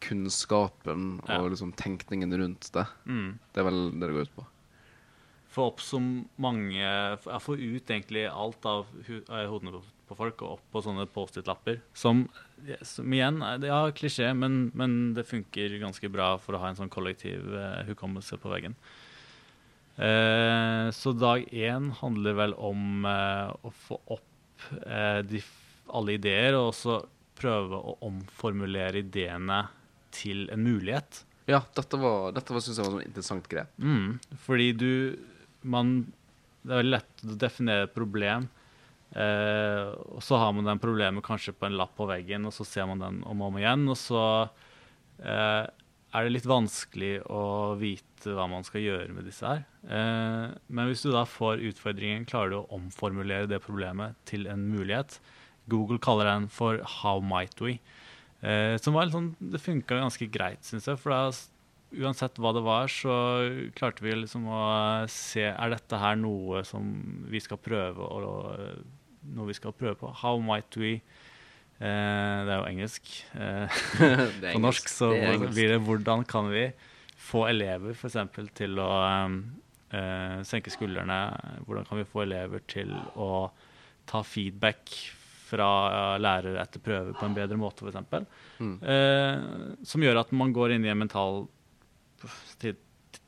[0.06, 1.40] kunnskapen Ja.
[1.42, 2.86] og liksom tenkningen rundt det.
[3.06, 3.40] Mm.
[3.54, 4.46] Det er vel det det går ut på.
[5.56, 6.00] Få opp så
[6.38, 8.86] mange ja, Få ut egentlig alt av
[9.30, 11.80] hodene på, på folk og opp på sånne Post-It-lapper.
[11.96, 12.26] Som,
[12.84, 16.76] som igjen er Ja, klisjé, men, men det funker ganske bra for å ha en
[16.76, 18.76] sånn kollektiv eh, hukommelse på veggen.
[19.96, 25.40] Eh, så dag én handler vel om eh, å få opp eh, de,
[25.96, 27.00] alle ideer, og også
[27.40, 29.66] prøve å omformulere ideene
[30.16, 31.24] til en mulighet.
[31.48, 33.72] Ja, dette var, dette var, synes jeg var et interessant grep.
[33.78, 34.92] Mm, fordi du
[35.66, 35.98] man,
[36.66, 38.48] Det er veldig lett å definere et problem.
[39.16, 42.66] Eh, og så har man den problemet kanskje på en lapp på veggen, og så
[42.68, 43.86] ser man den om og om igjen.
[43.92, 44.24] Og så
[45.22, 45.66] eh,
[46.15, 49.65] er det litt vanskelig å vite hva man skal gjøre med disse her.
[49.84, 54.63] Eh, men hvis du da får utfordringen, klarer du å omformulere det problemet til en
[54.71, 55.19] mulighet.
[55.71, 57.80] Google kaller den for 'How might we'.
[58.41, 60.99] Eh, som var sånn, Det funka ganske greit, syns jeg.
[60.99, 61.32] For da,
[61.95, 67.25] uansett hva det var, så klarte vi liksom å se Er dette her noe som
[67.30, 68.84] vi skal prøve og
[69.23, 70.13] noe vi skal prøve på?
[70.13, 71.35] How might we eh,
[71.80, 73.10] Det er jo engelsk.
[73.36, 73.80] Eh,
[74.56, 76.70] på norsk så Det blir det 'Hvordan kan vi
[77.20, 78.18] få elever f.eks.
[78.56, 79.36] til å eh,
[79.98, 81.66] eh, senke skuldrene'?
[81.68, 83.50] Hvordan kan vi få elever til å
[84.06, 84.93] ta feedback
[85.45, 88.30] fra eh, lærere etter prøver på en bedre måte, f.eks.?
[88.60, 88.78] Mm.
[88.82, 91.45] Eh, som gjør at man går inn i en mental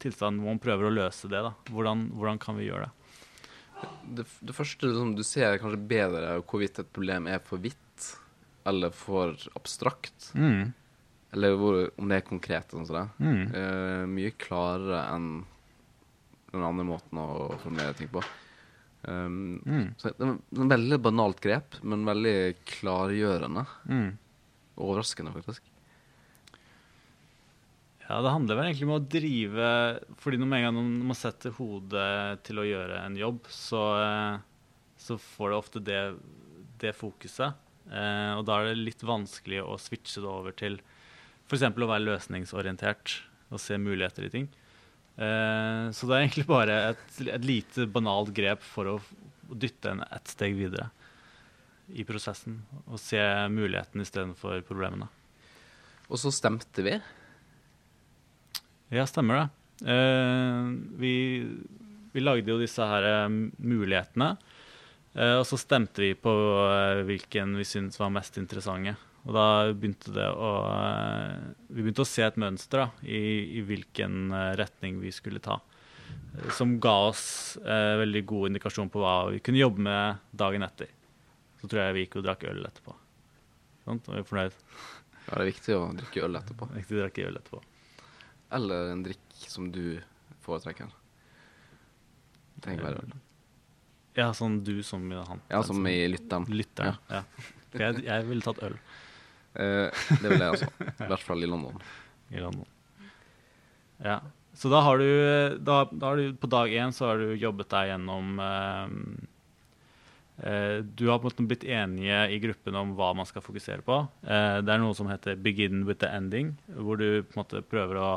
[0.02, 1.42] tilstand hvor man prøver å løse det.
[1.44, 1.54] da.
[1.72, 2.94] Hvordan, hvordan kan vi gjøre det?
[4.18, 7.78] Det, det første som du ser kanskje bedre hvorvidt et problem er for vidt
[8.68, 10.32] eller for abstrakt,
[11.34, 12.72] eller hvor, om det er konkret.
[12.74, 13.06] Sånn som det.
[13.24, 13.46] Mm.
[13.54, 15.30] Uh, mye klarere enn
[16.54, 17.30] den andre måten å
[17.62, 18.24] formulere ting på.
[19.08, 19.94] Um, Mm.
[20.00, 23.66] så det er et veldig banalt grep, men veldig klargjørende.
[23.88, 24.10] Mm.
[24.78, 25.64] Overraskende, faktisk.
[28.08, 29.70] Ja, det handler vel egentlig om å drive
[30.24, 34.38] Fordi når med en gang man setter hodet til å gjøre en jobb, så, eh,
[34.98, 36.02] så får det ofte det,
[36.80, 37.58] det fokuset.
[37.88, 40.80] Eh, og da er det litt vanskelig å switche det over til
[41.48, 41.64] f.eks.
[41.64, 43.20] å være løsningsorientert
[43.54, 44.48] og se muligheter i ting.
[45.18, 48.98] Eh, så det er egentlig bare et, et lite banalt grep for å
[49.48, 50.90] dytte en ett steg videre
[51.96, 53.22] i prosessen og se
[53.52, 55.08] muligheten istedenfor problemene.
[56.08, 56.96] Og så stemte vi.
[58.96, 59.48] Ja, stemmer det.
[59.92, 60.70] Eh,
[61.00, 61.16] vi,
[62.14, 63.28] vi, lagde jo disse her eh,
[63.58, 64.36] mulighetene.
[65.18, 66.32] Eh, og så stemte vi på
[66.70, 68.94] eh, hvilken vi syntes var mest interessante.
[69.28, 73.64] Og da begynte det å eh, Vi begynte å se et mønster da, i, i,
[73.66, 75.60] hvilken eh, retning vi skulle ta.
[76.54, 80.92] Som ga oss veldig god indikasjon på hva vi kunne jobbe med dagen etter.
[81.58, 82.94] Så tror jeg vi gikk og drakk øl etterpå.
[83.84, 84.56] Sånn, og vi fornøyd.
[85.26, 86.70] Ja, det er viktig å drikke øl etterpå.
[86.78, 87.64] Viktig å drikke øl etterpå.
[88.56, 89.98] Eller en drikk som du
[90.46, 90.94] foretrekker.
[92.62, 93.18] Tenk trenger ikke være øl.
[94.18, 95.44] Ja, sånn du som han.
[95.52, 96.48] Ja, som i lytteren.
[96.50, 97.22] Lytteren, ja.
[97.22, 97.54] ja.
[97.78, 98.80] Jeg, jeg ville tatt øl.
[99.58, 99.90] Eh,
[100.22, 100.68] det ville jeg også.
[100.86, 101.80] I hvert fall i London.
[102.30, 102.68] I London.
[104.06, 104.20] Ja.
[104.54, 105.08] Så da har du,
[105.66, 108.86] da, da har du På dag én så har du jobbet deg gjennom eh,
[110.46, 113.82] eh, Du har på en måte blitt enige i gruppen om hva man skal fokusere
[113.86, 114.00] på.
[114.26, 117.66] Eh, det er noe som heter 'begin with the ending', hvor du på en måte
[117.66, 118.12] prøver å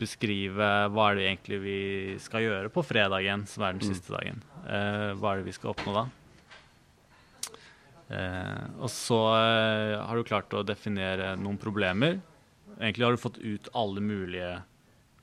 [0.00, 1.78] beskrive hva er det egentlig vi
[2.22, 3.92] skal gjøre på fredagen, som er den mm.
[3.92, 4.42] siste dagen.
[4.64, 6.04] Uh, hva er det vi skal oppnå da?
[8.12, 12.20] Uh, og så uh, har du klart å definere noen problemer.
[12.78, 14.54] Egentlig har du fått ut alle mulige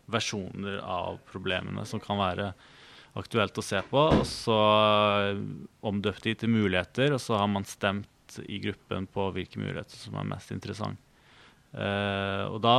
[0.10, 2.52] versjoner av problemene som kan være
[3.20, 4.06] aktuelt å se på.
[4.22, 4.58] Og så
[5.86, 10.18] omdøpt de til muligheter, og så har man stemt i gruppen på hvilke muligheter som
[10.18, 11.02] er mest interessant.
[11.74, 12.76] Og da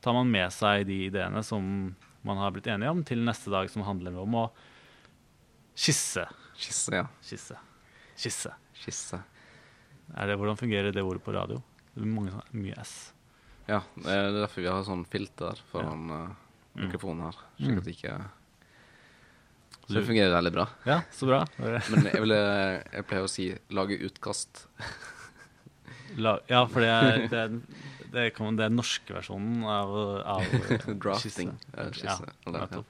[0.00, 1.64] tar man med seg de ideene som
[2.22, 4.46] man har blitt enige om, til neste dag, som handler om å
[5.76, 6.26] skisse.
[6.60, 7.06] Skisse, ja.
[7.24, 7.56] Skisse.
[8.16, 8.52] Skisse.
[8.76, 9.20] Skisse.
[10.16, 11.60] Er det, hvordan fungerer det ordet på radio?
[11.94, 13.12] Det er mange, mye S.
[13.68, 16.20] Ja, det er derfor vi har sånn filter foran ja.
[16.26, 17.40] uh, mikrofonen her.
[17.60, 18.16] Slik at det ikke
[19.86, 20.66] Så det fungerer veldig bra.
[20.88, 21.40] Ja, så bra.
[21.60, 22.40] Men jeg, ville,
[22.82, 24.66] jeg pleier å si 'lage utkast'.
[26.18, 27.56] La, ja, for det er, det er
[28.12, 29.94] det, kan, det er den norske versjonen av,
[30.36, 30.54] av
[31.02, 31.54] Drafting.
[31.94, 32.32] Skisse.
[32.46, 32.82] Ja, ja.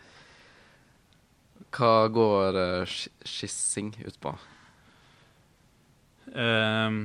[1.71, 4.35] Hva går uh, skissing ut på?
[6.35, 7.03] Um,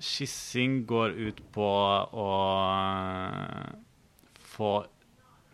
[0.00, 2.28] skissing går ut på å
[2.72, 3.74] uh,
[4.56, 4.72] få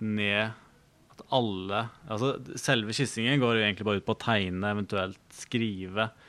[0.02, 0.52] ned
[1.12, 6.21] at alle Altså selve skissingen går egentlig bare ut på å tegne, eventuelt skrive eh,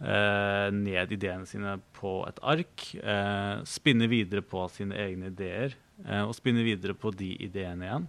[0.00, 2.86] ned ideene sine på et ark.
[2.96, 5.76] Eh, spinne videre på sine egne ideer,
[6.06, 8.08] eh, og spinne videre på de ideene igjen.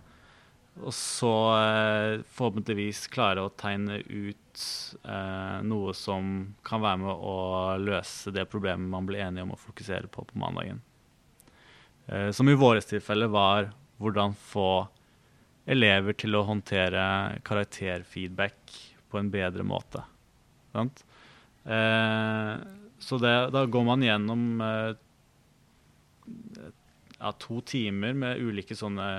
[0.80, 4.62] Og så eh, forhåpentligvis klare å tegne ut
[5.04, 7.36] eh, noe som kan være med å
[7.82, 10.80] løse det problemet man ble enige om å fokusere på på mandagen.
[12.08, 14.88] Eh, som i vårt tilfelle var hvordan få
[15.70, 17.04] elever til å håndtere
[17.46, 18.80] karakterfeedback
[19.12, 20.02] på en bedre måte.
[20.72, 21.04] Sant?
[21.66, 22.53] Eh,
[23.01, 24.93] så det, da går man gjennom eh,
[27.20, 29.09] ja, to timer med ulike sånne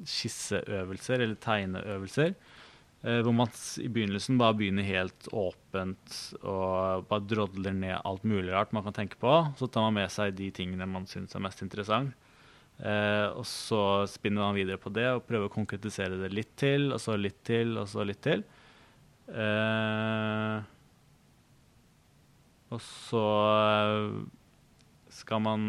[0.00, 2.34] skisseøvelser eller tegneøvelser.
[3.00, 8.52] Eh, hvor man i begynnelsen bare begynner helt åpent og bare drodler ned alt mulig
[8.52, 9.32] rart man kan tenke på.
[9.58, 12.12] Så tar man med seg de tingene man syns er mest interessant.
[12.80, 16.90] Eh, og så spinner man videre på det og prøver å konkretisere det litt til,
[16.94, 18.44] og så litt til, og så litt til.
[19.28, 20.60] Eh,
[22.70, 24.20] og så eh,
[25.10, 25.64] skal man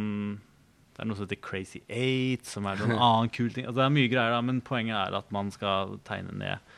[0.93, 3.65] Det er noe som heter Crazy Eight, som er noen annen kul ting.
[3.65, 6.71] Altså, det er mye greier, da, men poenget er at man skal tegne ned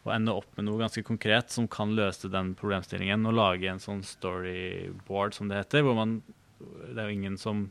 [0.00, 3.26] og ende opp med noe ganske konkret som kan løse den problemstillingen.
[3.28, 6.22] Og lage en sånn storyboard, som det heter, hvor man
[6.60, 7.70] Det er jo ingen som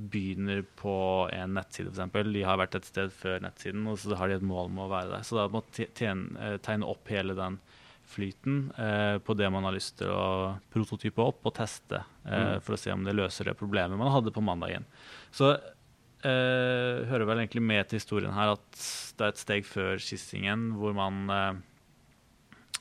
[0.00, 2.28] begynner på en nettside, f.eks.
[2.32, 4.92] De har vært et sted før nettsiden, og så har de et mål med å
[4.92, 5.26] være der.
[5.26, 7.58] Så da må man eh, tegne opp hele den
[8.10, 12.64] flyten eh, på det man har lyst til å prototype opp og teste, eh, mm.
[12.66, 14.86] for å se om det løser det problemet man hadde på mandagen.
[15.34, 18.84] Så eh, hører vel egentlig med til historien her at
[19.16, 21.60] det er et steg før skissingen hvor man eh,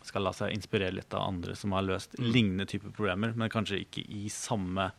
[0.09, 2.30] skal la seg inspirere litt av andre som har løst mm.
[2.34, 4.89] lignende typer problemer, men kanskje ikke i samme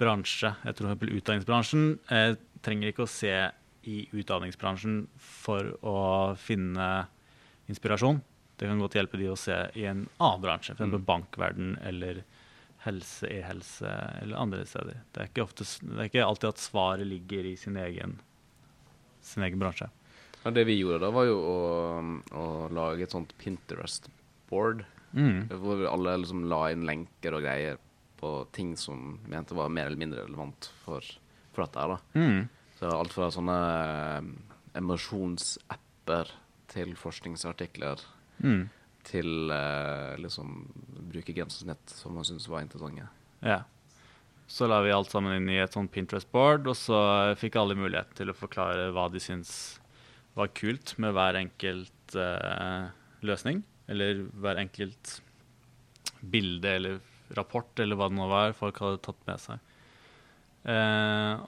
[0.00, 0.54] bransje.
[0.64, 1.16] Jeg tror f.eks.
[1.20, 2.34] utdanningsbransjen eh,
[2.64, 3.34] trenger ikke å se
[3.88, 6.00] i utdanningsbransjen for å
[6.40, 6.88] finne
[7.70, 8.20] inspirasjon.
[8.60, 10.92] Det kan godt hjelpe de å se i en annen bransje, f.eks.
[10.92, 11.04] Mm.
[11.08, 12.18] bankverden eller
[12.84, 13.88] helse, e-helse
[14.20, 14.98] eller andre steder.
[15.16, 18.18] Det er, ofte, det er ikke alltid at svaret ligger i sin egen,
[19.24, 19.88] sin egen bransje.
[20.42, 21.56] Ja, det vi gjorde da, var jo å,
[22.36, 22.44] å
[22.76, 24.84] lage et sånt Pinterest-board.
[25.16, 25.48] Mm.
[25.64, 27.80] Hvor alle liksom la inn lenker og greier
[28.20, 31.04] på ting som vi mente var mer eller mindre relevant for,
[31.54, 31.80] for dette.
[31.80, 31.98] her da.
[32.12, 32.40] Mm.
[32.76, 34.30] Så alt fra sånne eh,
[34.84, 36.36] emosjonsapper
[36.70, 38.04] til forskningsartikler
[38.40, 38.68] Mm.
[39.04, 40.54] til uh, liksom
[41.12, 43.08] brukergrensesnitt som man syntes var interessante.
[43.44, 43.62] Ja.
[44.50, 46.98] Så la vi alt sammen inn i et sånt Pinterest-board, og så
[47.38, 49.52] fikk alle mulighet til å forklare hva de syns
[50.34, 52.90] var kult med hver enkelt uh,
[53.26, 53.62] løsning.
[53.90, 55.20] Eller hver enkelt
[56.20, 56.98] bilde eller
[57.38, 59.70] rapport, eller hva det nå var folk hadde tatt med seg.
[60.66, 61.46] Uh,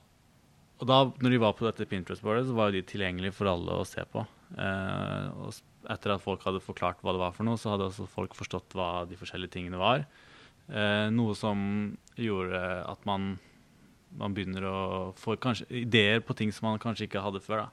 [0.83, 3.87] og da når de var på dette Pinterest-boardet, så var de tilgjengelige for alle å
[3.87, 4.25] se på.
[4.59, 5.55] Eh, og
[5.93, 8.75] etter at folk hadde forklart hva det var for noe, så hadde også folk forstått
[8.79, 10.05] hva de forskjellige tingene var.
[10.69, 13.39] Eh, noe som gjorde at man,
[14.19, 14.77] man begynner å
[15.19, 17.65] få kanskje ideer på ting som man kanskje ikke hadde før.
[17.65, 17.69] da.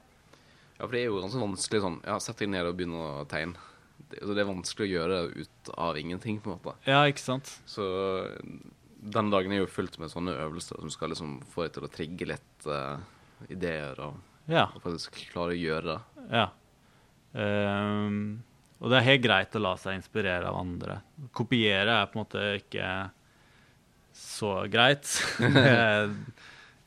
[0.80, 3.26] Ja, for det er jo ganske vanskelig sånn Ja, sett deg ned og begynn å
[3.28, 3.60] tegne.
[4.00, 6.72] Det, altså, det er vanskelig å gjøre det ut av ingenting, på en måte.
[6.88, 7.50] Ja, ikke sant?
[7.68, 7.84] Så
[9.00, 11.92] den dagen er jo fullt med sånne øvelser som skal liksom få deg til å
[11.92, 12.96] trigge litt uh,
[13.52, 14.16] ideer og,
[14.50, 14.66] Ja.
[14.74, 16.00] og faktisk klare å gjøre det.
[16.32, 16.48] ja.
[17.38, 18.20] Ehm,
[18.80, 21.00] og det er helt greit å la seg inspirere av andre.
[21.36, 22.88] Kopiere er på en måte ikke
[24.16, 25.10] så greit.
[25.40, 25.76] det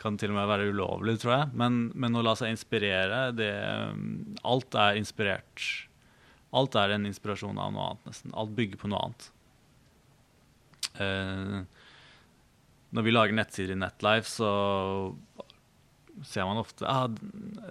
[0.04, 1.52] kan til og med være ulovlig, tror jeg.
[1.60, 3.54] Men, men å la seg inspirere, det
[4.44, 5.70] Alt er inspirert.
[6.54, 8.34] Alt er en inspirasjon av noe annet, nesten.
[8.38, 9.30] Alt bygger på noe annet.
[10.94, 11.64] Uh,
[12.94, 14.50] når vi lager nettsider i Netlife, så
[16.22, 17.08] ser man ofte ah,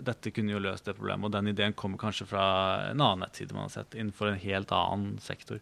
[0.02, 2.44] dette kunne jo løst det problemet, og den ideen kommer kanskje fra
[2.90, 5.60] en annen nettside man har sett, innenfor en helt annen sektor.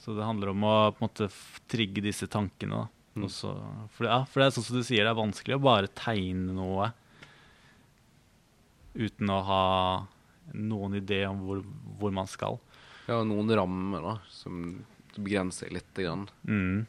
[0.00, 1.28] Så det handler om å på en måte
[1.68, 2.86] trigge disse tankene.
[3.12, 3.26] Mm.
[3.26, 3.52] Også,
[3.92, 5.90] for, det, ja, for det er sånn som du sier, det er vanskelig å bare
[5.98, 6.92] tegne noe
[8.94, 9.64] uten å ha
[10.56, 11.60] noen idé om hvor,
[12.00, 12.58] hvor man skal.
[13.10, 14.80] Ja, noen rammer da, som
[15.16, 15.90] begrenser litt.
[15.98, 16.28] Grann.
[16.46, 16.86] Mm.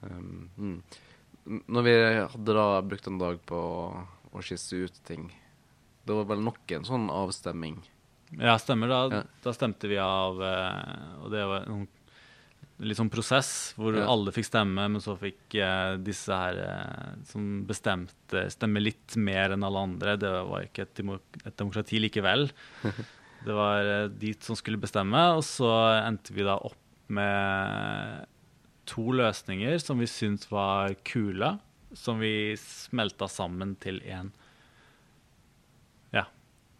[0.00, 0.76] Um, mm.
[1.50, 1.94] Når vi
[2.34, 3.58] hadde da brukt en dag på
[4.30, 5.28] å skisse ut ting,
[6.06, 7.80] det var vel nok en sånn avstemming.
[8.38, 8.88] Ja, stemmer.
[8.92, 9.22] Da, Ja.
[9.42, 11.88] da stemte vi av, eh, og det var en
[12.78, 14.06] litt sånn prosess hvor Ja.
[14.08, 19.50] alle fikk stemme, men så fikk eh, disse her eh, som bestemte, stemme litt mer
[19.52, 20.16] enn alle andre.
[20.16, 22.50] Det var ikke et, demok et demokrati likevel.
[23.44, 25.68] Det var eh, de som skulle bestemme, og så
[26.06, 26.76] endte vi da opp
[27.08, 28.26] med
[28.90, 31.54] to løsninger som vi syntes var kule,
[31.96, 34.30] som vi smelta sammen til én.
[36.14, 36.26] Ja.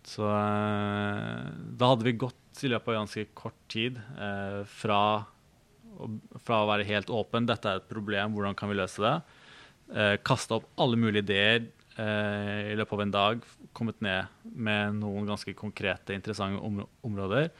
[0.06, 5.00] Så eh, da hadde vi gått i løpet av ganske kort tid eh, fra,
[6.44, 9.16] fra å være helt åpen, dette er et problem, hvordan kan vi løse det?
[9.94, 11.64] Eh, Kasta opp alle mulige ideer
[11.96, 17.50] eh, i løpet av en dag, kommet ned med noen ganske konkrete, interessante om områder.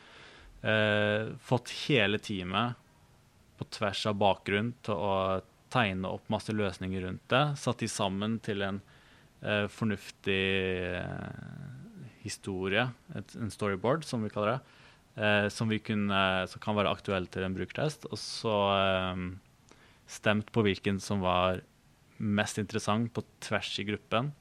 [0.61, 2.79] Eh, fått hele teamet
[3.61, 5.15] på tvers av bakgrunn til å
[5.71, 7.45] tegne opp masse løsninger rundt det.
[7.61, 8.81] Satt de sammen til en
[9.45, 10.41] eh, fornuftig
[10.97, 14.81] eh, historie, et, en storyboard, som vi kaller det.
[15.21, 18.09] Eh, som, kunne, som kan være aktuell til en brukertest.
[18.11, 19.25] Og så eh,
[20.11, 21.63] stemt på hvilken som var
[22.21, 24.33] mest interessant på tvers i gruppen.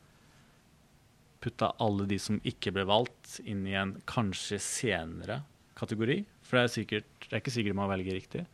[1.39, 5.41] Putta alle de som ikke ble valgt, inn i en kanskje senere
[5.79, 6.21] kategori.
[6.43, 8.47] For det er, sikkert, det er ikke sikkert man velger riktig.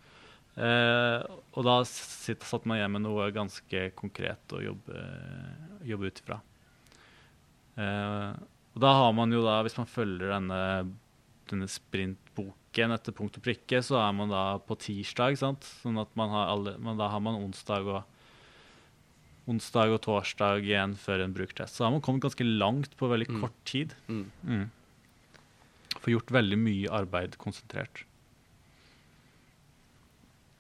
[0.55, 1.21] Eh,
[1.55, 5.01] og da sitt, satt man igjen med noe ganske konkret å jobbe,
[5.83, 6.37] jobbe ut ifra.
[7.75, 8.31] Eh,
[8.75, 10.59] og da har man jo da, hvis man følger denne,
[11.51, 15.67] denne sprintboken etter punkt og prikke, så er man da på tirsdag, sant?
[15.83, 18.03] Sånn at man har alle, men da har man onsdag og
[19.51, 21.75] onsdag og torsdag igjen før en bruktest.
[21.77, 23.41] Så har man kommet ganske langt på veldig Mm.
[23.43, 23.93] kort tid.
[24.09, 24.31] Mm.
[24.43, 24.65] Mm.
[26.01, 28.05] Får gjort veldig mye arbeid konsentrert.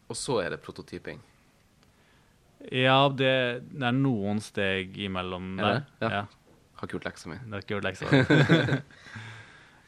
[0.09, 1.19] Og så er det prototyping.
[2.71, 3.31] Ja, det,
[3.73, 5.85] det er noen steg imellom Er der.
[6.01, 6.09] det?
[6.13, 6.23] Ja.
[6.75, 7.37] Har ikke gjort leksa mi.
[7.43, 8.81] Det har ikke gjort leksa.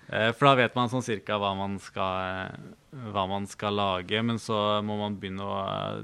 [0.07, 2.53] Eh, For da vet man sånn cirka hva man, skal,
[3.11, 5.97] hva man skal lage, men så må man begynne å eh,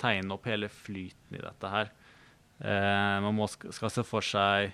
[0.00, 1.90] tegne opp hele flyten i dette her.
[2.64, 4.72] Eh, Man må, skal se for seg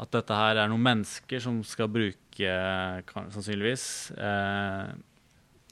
[0.00, 2.56] at dette her er noen mennesker som skal bruke,
[3.12, 3.84] sannsynligvis.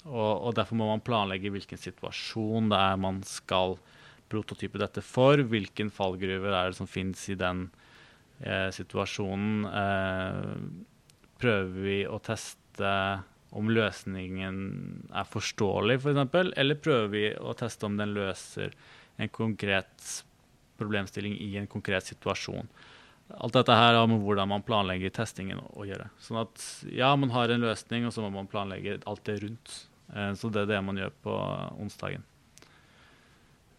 [0.05, 3.79] Og, og derfor må man planlegge hvilken situasjon det er man skal
[4.33, 5.41] prototype dette for.
[5.41, 7.69] Hvilken fallgruver er det som finnes i den
[8.45, 9.69] eh, situasjonen.
[9.71, 10.51] Eh,
[11.41, 12.91] prøver vi å teste
[13.55, 14.57] om løsningen
[15.15, 18.75] er forståelig, f.eks., for eksempel, eller prøver vi å teste om den løser
[19.23, 20.09] en konkret
[20.81, 22.67] problemstilling i en konkret situasjon.
[23.39, 26.11] Alt dette her har med hvordan man planlegger testingen å gjøre.
[26.21, 29.77] Sånn at ja, man har en løsning, og så må man planlegge alt det rundt.
[30.13, 31.41] Eh, så det er det man gjør på
[31.81, 32.25] onsdagen.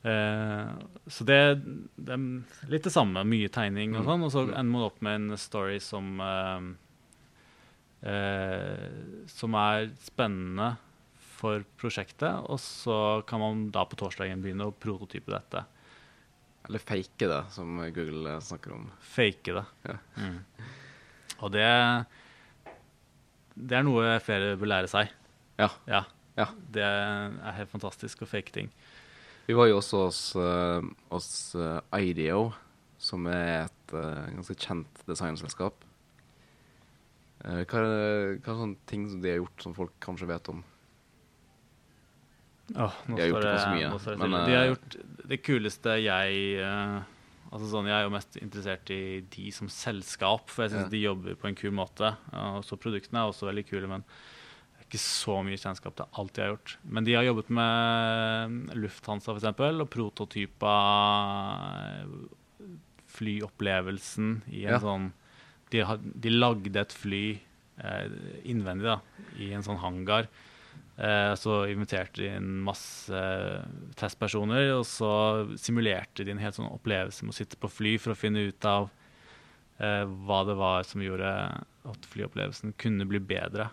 [0.06, 0.68] Eh,
[1.08, 1.62] så det,
[1.96, 3.24] det, er litt det samme.
[3.26, 4.10] Mye tegning og mm.
[4.10, 4.26] sånn.
[4.28, 6.68] Og så ender man opp med en story som eh,
[8.14, 8.84] eh,
[9.34, 10.76] Som er spennende
[11.40, 12.46] for prosjektet.
[12.46, 13.00] Og så
[13.30, 15.66] kan man da på torsdagen begynne å prototype dette.
[16.66, 18.88] Eller fake det, som Google snakker om.
[19.02, 19.66] Fake det.
[19.86, 19.98] Ja.
[20.22, 20.40] Mm.
[21.46, 21.70] Og det
[23.56, 25.10] Det er noe flere bør lære seg.
[25.58, 25.70] Ja.
[25.90, 26.04] ja.
[26.36, 26.50] Ja.
[26.72, 28.70] Det er helt fantastisk å fake ting.
[29.46, 31.28] Vi var jo også hos, uh, hos
[31.58, 32.50] uh, IDEO,
[32.98, 35.84] som er et uh, ganske kjent designselskap.
[37.46, 40.64] hva, er, hva er sånne ting som de har gjort som folk kanskje vet om?
[42.74, 43.92] Oh, de har gjort det, ganske mye.
[44.02, 44.96] Det men, de har gjort
[45.30, 46.56] det kuleste jeg
[47.56, 49.02] altså sånn, Jeg er jo mest interessert i
[49.36, 50.94] de som selskap, for jeg syns ja.
[50.96, 52.10] de jobber på en kul måte.
[52.58, 54.08] Og så Produktene er også veldig kule, men
[54.86, 56.78] ikke så mye kjennskap til alt de har gjort.
[56.84, 59.50] Men de har jobbet med Lufthansa f.eks.
[59.52, 60.76] og prototypa
[63.16, 64.82] flyopplevelsen i en ja.
[64.84, 65.12] sånn
[65.74, 65.82] de,
[66.22, 68.18] de, lagde et fly eh,
[68.48, 69.00] innvendig da,
[69.42, 70.30] i en sånn hangar
[70.98, 73.22] Eh, så inviterte de inn masse
[74.00, 75.10] testpersoner, og så
[75.60, 78.68] simulerte de en helt sånn opplevelse med å sitte på fly for å finne ut
[78.70, 78.88] av
[79.84, 81.34] eh, hva det var som gjorde
[81.92, 83.68] at flyopplevelsen kunne bli bedre.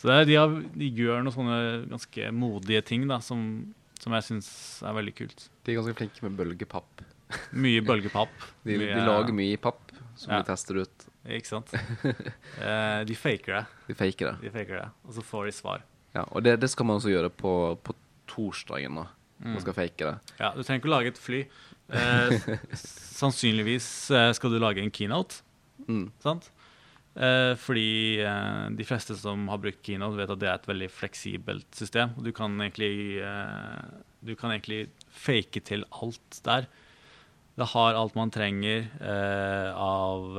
[0.00, 3.42] Så er, de, har, de, gjør noen sånne ganske modige ting da, som,
[4.00, 4.50] som jeg syns
[4.86, 5.46] er veldig kult.
[5.66, 7.04] De er ganske flinke med bølgepapp.
[7.52, 8.32] Mye bølgepapp.
[8.66, 10.40] de, mye, de, lager mye papp som ja.
[10.40, 11.06] de tester ut.
[11.28, 11.74] Ikke sant.
[12.64, 13.64] eh, de faker det.
[13.90, 14.34] De faker det.
[14.46, 15.84] De faker det, Og så får de svar.
[16.16, 17.52] Ja, Og det, det skal man også gjøre på,
[17.84, 17.96] på
[18.30, 18.96] torsdagen.
[19.02, 19.06] da.
[19.40, 19.60] Man mm.
[19.64, 20.36] skal fake det.
[20.40, 21.44] Ja, Du trenger ikke å lage et fly.
[21.92, 22.50] Eh,
[23.20, 25.42] sannsynligvis eh, skal du lage en keynote.
[25.86, 26.08] Mm.
[26.24, 26.50] Sant?
[27.18, 30.90] Eh, fordi eh, de fleste som har brukt keynote, vet at det er et veldig
[30.94, 32.14] fleksibelt system.
[32.22, 33.80] Du kan egentlig, eh,
[34.22, 36.68] du kan egentlig fake til alt der.
[37.58, 38.86] Det har alt man trenger
[39.76, 40.38] av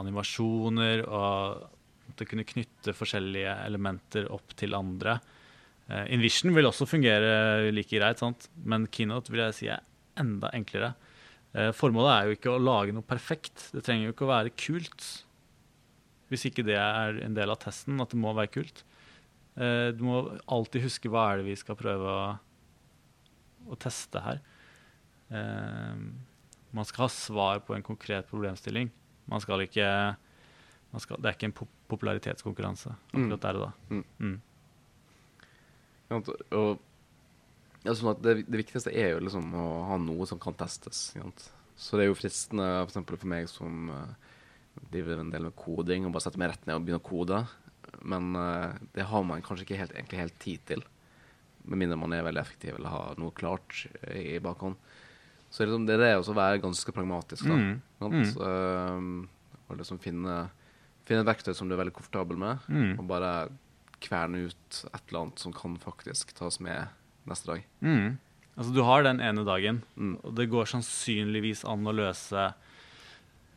[0.00, 1.66] animasjoner og
[2.14, 5.18] å kunne knytte forskjellige elementer opp til andre.
[6.14, 8.46] Invision vil også fungere like greit, sant?
[8.64, 9.84] men Keynote vil jeg si er
[10.22, 10.94] enda enklere.
[11.76, 13.68] Formålet er jo ikke å lage noe perfekt.
[13.74, 15.10] Det trenger jo ikke å være kult.
[16.32, 18.82] Hvis ikke det er en del av testen, at det må være kult.
[19.52, 22.26] Uh, du må alltid huske hva er det vi skal prøve å,
[23.68, 24.42] å teste her.
[26.72, 28.90] man skal ha svar på en konkret problemstilling.
[29.32, 29.86] Man skal ikke
[31.00, 33.42] skal, det er ikke en popularitetskonkurranse akkurat mm.
[33.44, 33.70] der og da.
[33.88, 34.04] Mm.
[34.18, 34.40] Mm.
[36.52, 36.82] Og,
[37.86, 41.06] ja, sånn det, det, viktigste er jo liksom å ha noe som kan testes.
[41.12, 44.31] Så det er jo fristende for, for meg som uh,
[44.92, 47.42] driver en del med koding, og bare sette meg rett ned og begynne å kode.
[48.08, 50.84] Men uh, det har man kanskje ikke helt, egentlig helt tid til.
[51.62, 54.80] Med mindre man er veldig effektiv eller har noe klart i bakhånd.
[55.52, 57.44] Så liksom, det er det å være ganske pragmatisk.
[57.46, 57.58] da.
[57.58, 57.76] Mm.
[58.02, 58.34] Mm.
[58.40, 60.44] Uh, og liksom finne
[61.02, 62.90] Finne et verktøy som du er veldig komfortabel med, mm.
[63.02, 63.30] og bare
[64.02, 66.92] kverne ut et eller annet som kan faktisk tas med
[67.26, 67.64] neste dag.
[67.82, 68.20] Mm.
[68.54, 70.12] Altså Du har den ene dagen, mm.
[70.22, 72.52] og det går sannsynligvis an å løse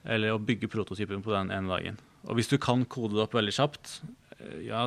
[0.06, 1.98] Eller å bygge prototypen på den ene dagen.
[2.30, 4.00] Og hvis du kan kode det opp veldig kjapt,
[4.38, 4.86] eh, ja,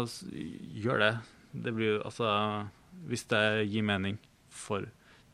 [0.84, 1.12] gjør det.
[1.52, 2.68] Det blir altså
[3.08, 4.18] Hvis det gir mening
[4.50, 4.88] for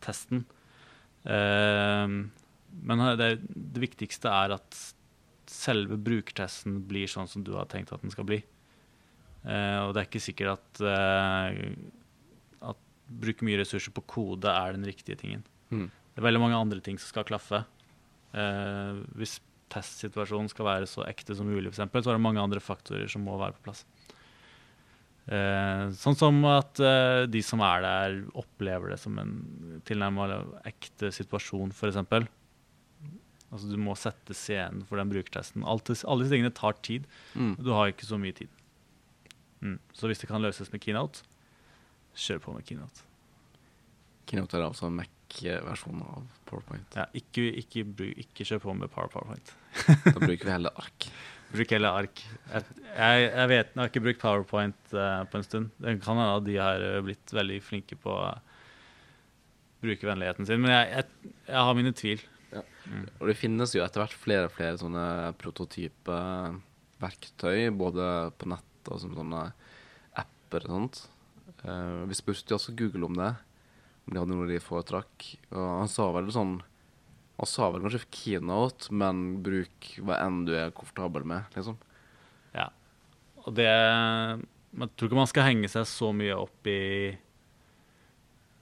[0.04, 0.44] testen.
[1.24, 2.06] Eh,
[2.84, 4.80] men det, det viktigste er at
[5.50, 8.40] selve brukertesten blir sånn som du har tenkt at den skal bli.
[9.44, 12.80] Eh, og det er ikke sikkert at, eh, at
[13.24, 15.44] bruke mye ressurser på kode er den riktige tingen.
[15.70, 15.88] Mm.
[15.88, 17.64] Det er veldig mange andre ting som skal klaffe.
[18.34, 19.38] Eh, hvis
[19.72, 23.24] testsituasjonen skal være så ekte som mulig, eksempel, så er det mange andre faktorer som
[23.26, 23.84] må være på plass.
[25.24, 26.80] sånn som at
[27.32, 29.32] de som er der, opplever det som en
[29.88, 32.28] tilnærmet ekte situasjon, f.eks.
[33.54, 35.62] Altså Du må sette scenen for den brukertesten.
[35.62, 37.06] Alt, alle disse tingene tar tid.
[37.38, 37.54] Mm.
[37.62, 38.50] Du har ikke så mye tid.
[39.62, 39.78] Mm.
[39.94, 41.22] Så hvis det kan løses med keynote,
[42.18, 43.06] kjør på med keynote.
[44.26, 44.90] Keynote er altså
[45.42, 46.96] Mac-versjonen av PowerPoint.
[46.96, 47.84] Ja, ikke, ikke,
[48.22, 49.54] ikke, kjør på med PowerPoint.
[50.04, 51.08] da bruker vi heller ark.
[51.54, 52.22] Bruk heller ark.
[52.50, 55.72] Jeg, jeg, jeg, vet, jeg har ikke brukt PowerPoint uh, på en stund.
[55.78, 58.62] Det kan hende at de har eh, blitt veldig flinke på uh,
[59.84, 61.04] brukervennligheten sin, men jeg,
[61.46, 62.22] jeg har mine tvil.
[62.54, 63.06] Mm.
[63.18, 65.06] Og det finnes jo etter hvert flere og flere sånne
[65.40, 66.18] prototype
[67.02, 68.08] verktøy, både
[68.38, 69.48] på nett og som sånne
[70.20, 71.02] apper og sånt.
[71.64, 73.34] Uh, vi spurte jo også Google om det,
[74.04, 75.26] om de hadde noe de foretrakk.
[75.52, 76.58] Og han sa vel sånn
[77.34, 81.80] Han sa vel kanskje keynote, men bruk hva enn du er komfortabel med, liksom.
[82.54, 82.68] Ja.
[83.42, 87.16] Og det Jeg tror ikke man skal henge seg så mye opp i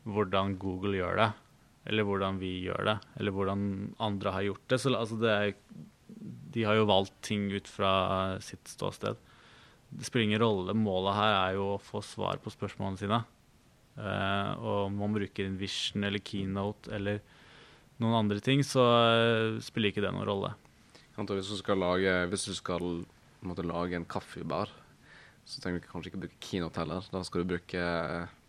[0.03, 1.29] hvordan Google gjør det,
[1.87, 3.61] eller hvordan vi gjør det, eller hvordan
[4.03, 4.79] andre har gjort det.
[4.83, 5.53] Så altså, det er,
[6.57, 7.93] de har jo valgt ting ut fra
[8.43, 9.21] sitt ståsted.
[9.93, 10.75] Det spiller ingen rolle.
[10.75, 13.21] Målet her er jo å få svar på spørsmålene sine.
[13.97, 17.21] Uh, og om man bruker Invision eller Keynote eller
[18.01, 20.55] noen andre ting, så uh, spiller ikke det noen rolle.
[21.13, 23.03] Hvis du skal lage, hvis du skal
[23.45, 24.73] måtte, lage en kaffebar,
[25.45, 27.05] så trenger du kanskje ikke bruke Keynote heller.
[27.13, 27.83] Da skal du bruke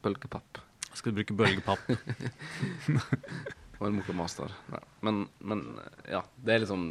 [0.06, 0.64] bølgepapp.
[0.94, 1.92] Skal du bruke bølgepapp?
[3.84, 4.54] og en Mokomaster.
[4.72, 4.80] Ja.
[5.04, 5.66] Men, men,
[6.08, 6.86] ja, det er liksom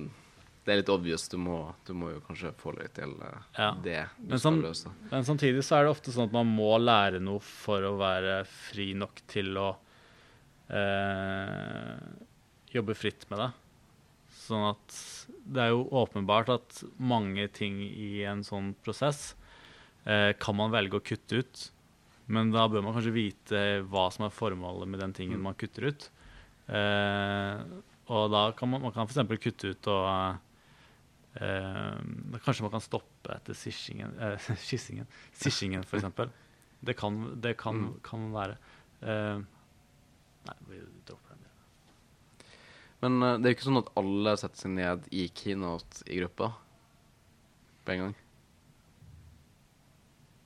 [0.63, 1.25] det er litt obvious.
[1.31, 1.57] Du må,
[1.87, 3.73] du må jo kanskje få deg til uh, ja.
[3.83, 4.93] det du men, skal løse.
[5.11, 8.43] Men samtidig så er det ofte sånn at man må lære noe for å være
[8.47, 9.73] fri nok til å
[10.71, 11.97] eh,
[12.77, 13.49] jobbe fritt med det.
[14.45, 14.99] Sånn at
[15.43, 19.33] det er jo åpenbart at mange ting i en sånn prosess
[20.07, 21.65] eh, kan man velge å kutte ut.
[22.31, 25.47] Men da bør man kanskje vite hva som er formålet med den tingen mm.
[25.51, 26.09] man kutter ut.
[28.15, 29.43] og da kan man, man kan f.eks.
[29.43, 30.07] kutte ut og
[31.33, 31.97] Uh,
[32.45, 36.05] kanskje man kan stoppe etter sissingen, eh, skissingen, sishingen f.eks.
[36.81, 37.93] Det kan, det kan, mm.
[38.05, 38.57] kan være.
[39.01, 39.39] Eh,
[40.49, 42.51] nei, vi dropper den.
[43.03, 46.19] Men uh, det er jo ikke sånn at alle setter seg ned i keynote i
[46.21, 46.51] gruppa
[47.83, 48.15] på en gang.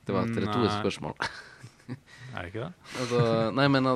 [0.06, 1.16] Det var et retorisk spørsmål.
[2.36, 2.70] er det ikke det?
[3.00, 3.24] altså,
[3.58, 3.90] nei, men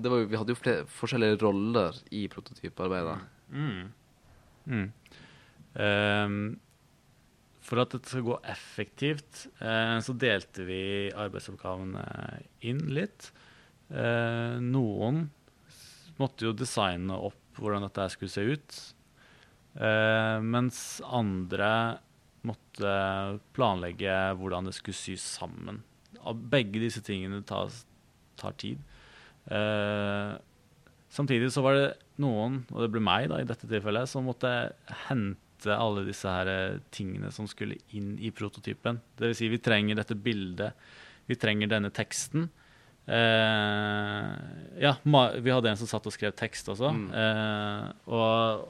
[0.00, 3.18] det var jo, vi hadde jo flere forskjellige roller i prototyparbeidet.
[3.52, 3.92] Mm.
[4.64, 4.88] Mm.
[5.74, 6.58] Um,
[7.62, 10.82] for at det skal gå effektivt, uh, så delte vi
[11.14, 12.04] arbeidsoppgavene
[12.66, 13.30] inn litt.
[13.90, 15.28] Uh, noen
[16.20, 18.80] måtte jo designe opp hvordan dette skulle se ut.
[19.76, 21.70] Uh, mens andre
[22.46, 22.92] måtte
[23.54, 25.82] planlegge hvordan det skulle sys sammen.
[26.50, 27.70] Begge disse tingene tar,
[28.40, 28.80] tar tid.
[31.08, 31.86] samtidig så var det
[32.20, 34.50] noen, og det ble meg da i dette tilfellet, som måtte
[35.06, 39.00] hente hente alle disse her eh, tingene som skulle inn i prototypen.
[39.18, 39.36] Dvs.
[39.38, 40.72] Si vi trenger dette bildet,
[41.26, 42.48] vi trenger denne teksten.
[43.06, 44.34] Eh,
[44.80, 46.90] ja, vi hadde en som satt og skrev tekst også.
[46.90, 47.10] Mm.
[47.12, 48.66] Eh, og,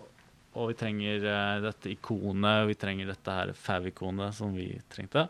[0.55, 5.28] og, vi trenger eh, dette ikonet, vi trenger dette her fav-ikonet som vi trengte.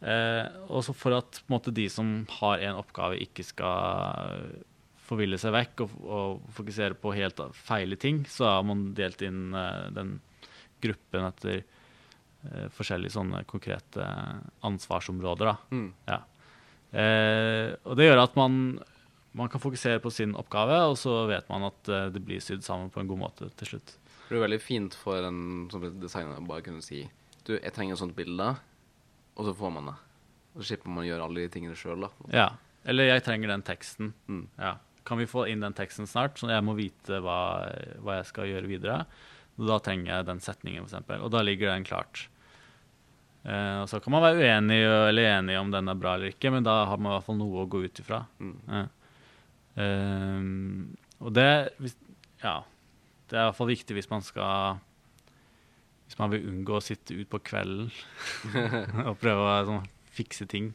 [0.00, 4.48] Eh, og så for at måte, de som har en oppgave, ikke skal
[5.10, 9.50] forville seg vekk og, og, fokusere på helt feile ting, så har man delt inn
[9.56, 10.20] uh, den
[10.82, 14.06] gruppen etter eh, forskjellige sånne konkrete
[14.66, 15.54] ansvarsområder.
[15.70, 15.88] Mm.
[16.08, 16.20] Ja.
[16.90, 18.80] Eh, og det gjør at man,
[19.32, 22.66] man, kan fokusere på sin oppgave, og så vet man at eh, det blir sydd
[22.66, 23.96] sammen på en god måte til slutt.
[24.30, 27.02] Det er veldig fint for en som designer bare kunne si
[27.46, 28.46] du, jeg trenger et sånt bilde,
[29.38, 29.96] og så får man det.
[30.52, 32.06] Og Så slipper man å gjøre alle de tingene sjøl.
[32.34, 32.50] Ja.
[32.88, 34.12] Eller jeg trenger den teksten.
[34.28, 34.44] Mm.
[34.60, 34.74] Ja.
[35.08, 37.40] Kan vi få inn den teksten snart, så jeg må vite hva,
[38.04, 38.98] hva jeg skal gjøre videre?
[39.68, 41.10] Da trenger jeg den setningen, f.eks.
[41.20, 42.28] Og da ligger den klart.
[43.44, 46.52] Eh, og Så kan man være uenig eller enig om den er bra eller ikke,
[46.52, 48.24] men da har man i hvert fall noe å gå ut ifra.
[48.40, 48.56] Mm.
[48.68, 48.84] Ja.
[49.80, 50.44] Eh,
[51.20, 51.50] og det
[52.42, 52.60] Ja.
[53.30, 54.80] Det er i hvert fall viktig hvis man skal
[56.08, 57.92] Hvis man vil unngå å sitte ut på kvelden
[59.08, 60.72] og prøve å sånn, fikse ting.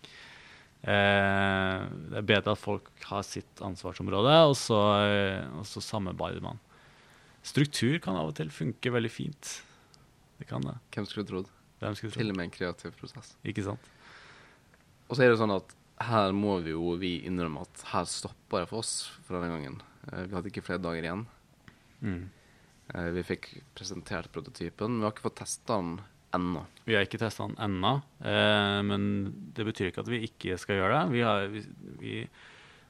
[0.86, 1.82] Eh,
[2.14, 4.80] det er bedre at folk har sitt ansvarsområde, og så,
[5.60, 6.62] og så samarbeider man.
[7.46, 9.52] Struktur kan av og til funke veldig fint.
[10.40, 10.76] Det kan det.
[10.96, 11.50] Hvem skulle trodd?
[11.82, 12.24] Hvem skulle trodd?
[12.24, 13.36] Til og med en kreativ prosess.
[13.46, 13.92] Ikke sant?
[15.06, 15.76] Og så er det sånn at
[16.06, 18.96] her må vi jo vi innrømme at her stopper det for oss
[19.28, 19.78] for denne gangen.
[20.10, 21.24] Eh, vi hadde ikke flere dager igjen.
[22.02, 22.26] Mm.
[22.94, 25.96] Eh, vi fikk presentert prototypen, vi har ikke fått testa den
[26.36, 26.66] ennå.
[26.86, 27.94] Vi har ikke testa den ennå,
[28.26, 29.08] eh, men
[29.56, 31.14] det betyr ikke at vi ikke skal gjøre det.
[31.16, 31.64] Vi, har, vi,
[32.02, 32.18] vi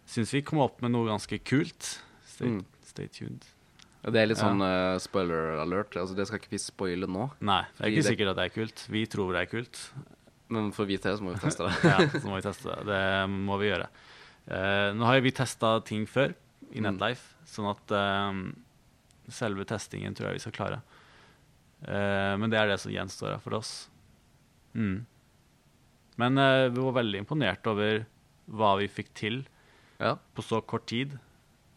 [0.09, 1.91] syns vi kom opp med noe ganske kult.
[2.25, 2.63] Stay, mm.
[2.89, 3.45] stay tuned.
[4.05, 5.95] Det er litt sånn uh, spoiler alert.
[5.97, 7.29] Altså, det skal ikke vi spoile nå.
[7.45, 8.83] Nei, det er ikke sikkert at det er kult.
[8.93, 9.79] Vi tror det er kult.
[10.53, 11.79] Men for å vite det, så må vi teste det.
[11.89, 12.83] ja, så må vi teste det.
[12.91, 12.99] Det
[13.33, 13.87] må vi gjøre.
[14.45, 16.35] Uh, nå har vi testa ting før
[16.69, 16.85] i mm.
[16.85, 17.49] Netlife, mm.
[17.55, 18.43] sånn at uh,
[19.33, 20.83] selve testingen tror jeg vi skal klare.
[21.85, 23.71] men det er det som gjenstår for oss.
[24.73, 25.05] Mm.
[26.21, 26.39] Men
[26.73, 28.05] vi var veldig imponert over
[28.45, 29.41] hva vi fikk til
[29.97, 30.15] ja.
[30.33, 31.17] på så kort tid.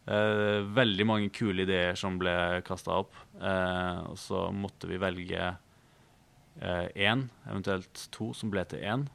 [0.09, 2.33] Eh, veldig mange kule ideer som ble
[2.65, 3.13] kasta opp.
[3.41, 5.51] Eh, og så måtte vi velge
[6.59, 9.07] én, eh, eventuelt to, som ble til én.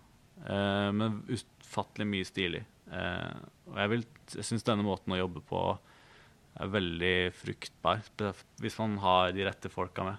[0.45, 2.63] eh, men ufattelig mye stilig.
[2.91, 3.33] Eh,
[3.71, 5.77] og jeg, vil- jeg syns denne måten å jobbe på
[6.59, 8.01] er veldig fruktbar,
[8.61, 10.17] hvis man har de rette folka med.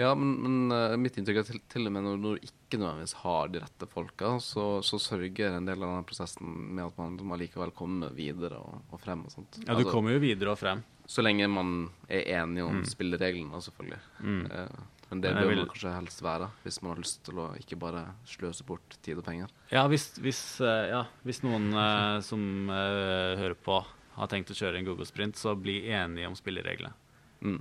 [0.00, 2.61] Ja, men, men eh, mitt inntrykk er til, til og med når, når du ikke
[2.80, 6.98] nødvendigvis har de rette folka, så, så sørger en del av den prosessen med at
[7.00, 9.58] man, allikevel likevel kommer videre og, og frem og sånt.
[9.62, 10.82] Ja, du Altså, kommer jo videre og frem.
[11.10, 13.98] Så lenge man er enig om spillereglene, selvfølgelig.
[14.22, 14.42] Mm.
[14.46, 17.48] Eh, men det bør vil- man kanskje helst være, hvis man har lyst til å
[17.58, 19.50] ikke bare sløse bort tid og penger.
[19.70, 23.82] Ja, hvis, hvis, eh, ja, hvis noen eh, som eh, hører på,
[24.16, 26.94] har tenkt å kjøre en Google Sprint, så bli enige om spillereglene.
[27.42, 27.60] Mm.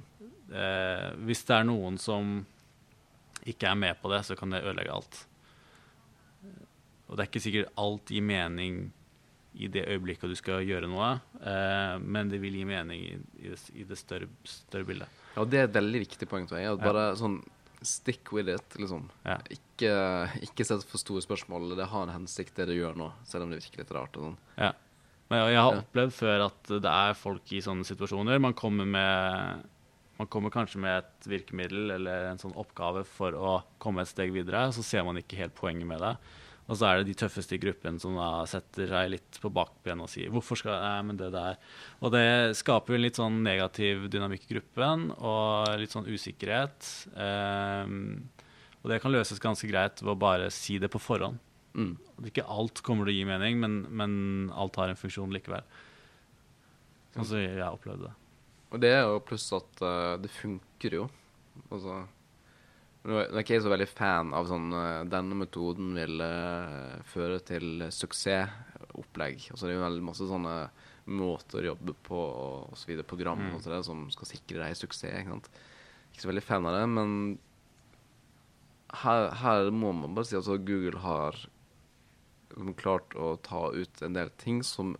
[0.51, 2.45] Eh, hvis det er noen som
[3.49, 5.21] ikke er med på det, så kan det ødelegge alt.
[7.09, 8.81] Og det er ikke sikkert alt gir mening
[9.59, 11.09] i det øyeblikket du skal gjøre noe,
[11.43, 15.17] eh, men det vil gi mening i, i, det, i det større, større bildet.
[15.35, 16.47] Ja, det er et veldig viktig poeng.
[16.47, 16.85] tror jeg, at Ja.
[16.87, 17.41] Bare sånn
[17.81, 19.09] stick with it, liksom.
[19.25, 19.39] Ja.
[19.51, 19.91] Ikke,
[20.45, 21.73] ikke sett for store spørsmål.
[21.75, 24.15] Det har en hensikt, det du gjør nå, selv om det virker litt rart.
[24.15, 24.37] og sånn.
[24.61, 24.71] Ja.
[25.31, 28.39] Men jeg har opplevd før at det er folk i sånne situasjoner.
[28.43, 29.63] Man kommer, med,
[30.21, 34.33] man kommer kanskje med et virkemiddel eller en sånn oppgave for å komme et steg
[34.35, 36.13] videre, og så ser man ikke helt poenget med det.
[36.69, 40.11] Og så er det de tøffeste i gruppen som setter seg litt på bakben og
[40.13, 41.57] sier 'hvorfor skal jeg men det der
[42.01, 47.07] Og det skaper jo en litt sånn negativ dynamikk i gruppen og litt sånn usikkerhet.
[47.15, 48.29] Um,
[48.83, 51.39] og det kan løses ganske greit ved å bare si det på forhånd.
[51.73, 51.97] Mm.
[52.25, 55.63] Ikke alt kommer til å gi mening, men, men alt har en funksjon likevel.
[57.15, 58.20] Sånn som jeg opplevde det.
[58.71, 61.07] Og det er jo pluss at uh, det funker jo.
[61.69, 62.01] Altså
[63.01, 67.41] Nå er ikke jeg så veldig fan av sånn uh, Denne metoden vil uh, føre
[67.43, 69.49] til suksessopplegg.
[69.51, 70.55] Altså det er jo veldig masse sånne
[71.11, 73.55] måter å jobbe på og videre, program Mm.
[73.55, 75.15] og så det, som skal sikre deg suksess.
[75.17, 75.49] Ikke sant?
[76.11, 77.15] Ikke så veldig fan av det, men
[79.01, 81.39] her, her må man bare si at altså, Google har
[82.77, 84.95] klart å ta ut en del ting som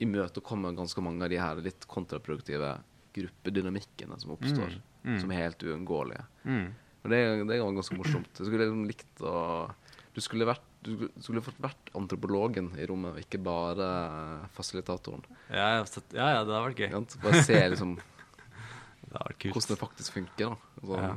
[0.00, 2.78] imøtekommer ganske mange av de her litt kontraproduktive
[3.14, 4.74] gruppedynamikkene som oppstår,
[5.04, 5.20] Mm, mm.
[5.20, 6.24] som er helt uunngåelige.
[6.44, 6.74] Mm.
[7.04, 8.30] Og det, det er ganske morsomt.
[8.40, 9.70] Jeg skulle liksom likt å
[10.14, 15.24] Du skulle, vært, du skulle- fått vært antropologen i rommet, og ikke bare fasilitatoren.
[15.50, 17.20] Ja, ja, ja, det har vært gøy.
[17.20, 17.96] Bare se liksom
[19.10, 20.50] Det hvordan det faktisk funker.
[20.50, 20.56] da.
[20.80, 21.14] Altså, Ja.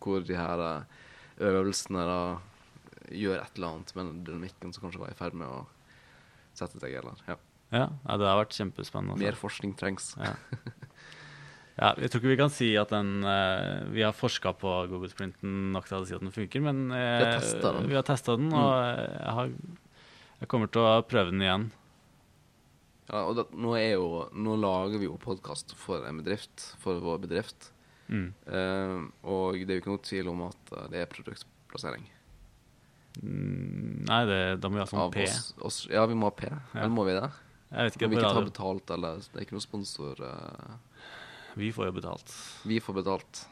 [0.00, 0.84] Hvor de her eh,
[1.40, 2.40] øvelsene da
[3.10, 5.66] gjør et eller annet med dynamikken som kanskje var i ferd med å
[6.54, 6.92] sette seg.
[6.94, 7.36] Eller, ja.
[7.70, 9.18] Ja, ja, det har vært kjempespennende.
[9.20, 9.44] Mer Altså.
[9.44, 10.12] forskning trengs.
[10.18, 10.32] Ja.
[11.80, 15.10] ja, jeg tror ikke vi kan si at den uh, Vi har forska på Google
[15.12, 18.48] Sprinten nok til å si at den funker, men uh, Vi har testet den.
[18.50, 19.52] den, og jeg, har,
[20.42, 21.68] jeg kommer til å prøve den igjen.
[23.10, 24.06] Ja, og det, nå, jo,
[24.38, 27.72] nå lager vi jo podkast for en bedrift, for vår bedrift.
[28.10, 28.28] Mm.
[28.46, 32.06] Uh, og det er jo ikke noe tvil om at eh, det er produktplassering.
[33.20, 35.24] Mm, Nei, det, da må vi ha sånn P.
[35.26, 36.46] Oss, oss, ja, vi må ha P.
[36.74, 37.26] Eller må vi det?
[37.70, 40.22] Jeg vet ikke, Om vi ikke ta betalt, eller Det er ikke noen sponsor.
[40.22, 41.06] Uh...
[41.60, 42.34] Vi får jo betalt.
[42.66, 43.44] vi får betalt.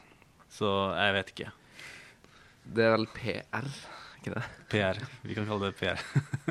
[0.51, 1.51] Så jeg vet ikke.
[2.69, 3.67] Det er vel PR,
[4.19, 4.43] ikke det?
[4.71, 4.99] PR.
[5.23, 6.03] Vi kan kalle det PR.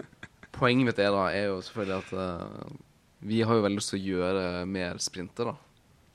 [0.58, 2.78] Poenget mitt er da, er jo selvfølgelig at uh,
[3.28, 5.56] vi har jo veldig lyst til å gjøre mer sprinter, da.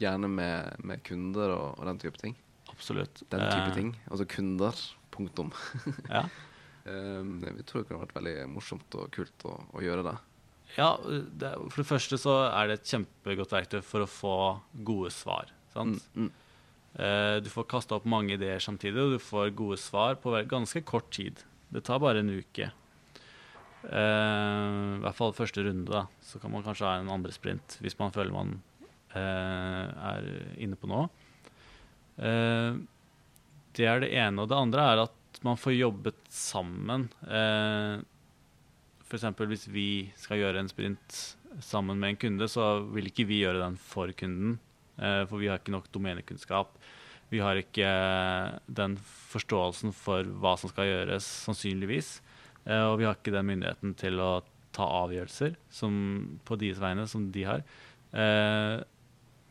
[0.02, 2.36] Gjerne med, med kunder og, og den type ting.
[2.74, 3.24] Absolutt.
[3.30, 3.78] Den type uh...
[3.78, 3.94] ting.
[4.10, 4.84] Altså kunder.
[5.14, 5.54] Punktum.
[6.10, 6.26] Ja.
[6.84, 10.12] Eh, vi tror det kunne vært veldig morsomt og kult å, å gjøre det.
[10.78, 14.38] Ja, det, for det første så er det et kjempegodt verktøy for å få
[14.86, 15.52] gode svar.
[15.74, 16.02] Sant?
[16.16, 16.32] Mm, mm.
[16.94, 20.84] Eh, du får kasta opp mange ideer samtidig, og du får gode svar på ganske
[20.86, 21.42] kort tid.
[21.74, 22.70] Det tar bare en uke.
[23.84, 26.06] Eh, I hvert fall første runde, da.
[26.26, 28.56] Så kan man kanskje ha en andre sprint hvis man føler man
[29.18, 30.30] eh, er
[30.62, 31.10] inne på noe.
[32.18, 32.78] Eh,
[33.74, 34.44] det er det ene.
[34.44, 37.10] Og det andre er at man får jobbet sammen.
[37.26, 37.98] Eh,
[39.14, 39.46] F.eks.
[39.46, 39.88] hvis vi
[40.18, 41.18] skal gjøre en sprint
[41.62, 44.56] sammen med en kunde, så vil ikke vi gjøre den for kunden.
[44.98, 46.74] Eh, for vi har ikke nok domenekunnskap.
[47.30, 48.98] Vi har ikke eh, den
[49.30, 52.16] forståelsen for hva som skal gjøres, sannsynligvis.
[52.66, 54.32] Eh, og vi har ikke den myndigheten til å
[54.74, 55.94] ta avgjørelser som,
[56.42, 57.62] på deres vegne som de har.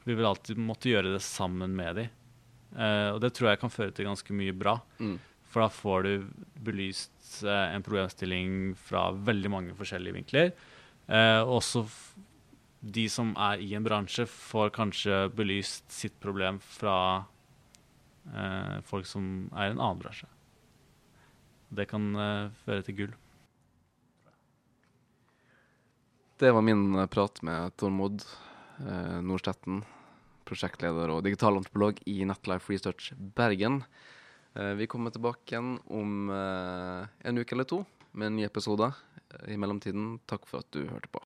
[0.02, 2.08] Vi vil alltid måtte gjøre det sammen med dem.
[3.14, 4.80] Og det tror jeg kan føre til ganske mye bra.
[4.98, 5.14] Mm.
[5.52, 6.12] For da får du
[6.64, 10.52] belyst eh, en problemstilling fra veldig mange forskjellige vinkler.
[11.12, 11.84] Eh, også
[12.82, 16.96] de som er i en bransje, får kanskje belyst sitt problem fra
[18.32, 20.30] eh, folk som er i en annen bransje.
[21.72, 23.12] Det kan eh, føre til gull.
[26.42, 28.24] Det var min eh, prat med Tormod
[28.82, 29.84] eh, Nordstetten,
[30.48, 33.84] prosjektleder og digital antropolog i Netlife Research Bergen.
[34.54, 38.92] Eh, vi kommer tilbake igjen om eh, en uke eller to med en ny episode.
[39.48, 41.20] I mellomtiden, takk for at du hørte på.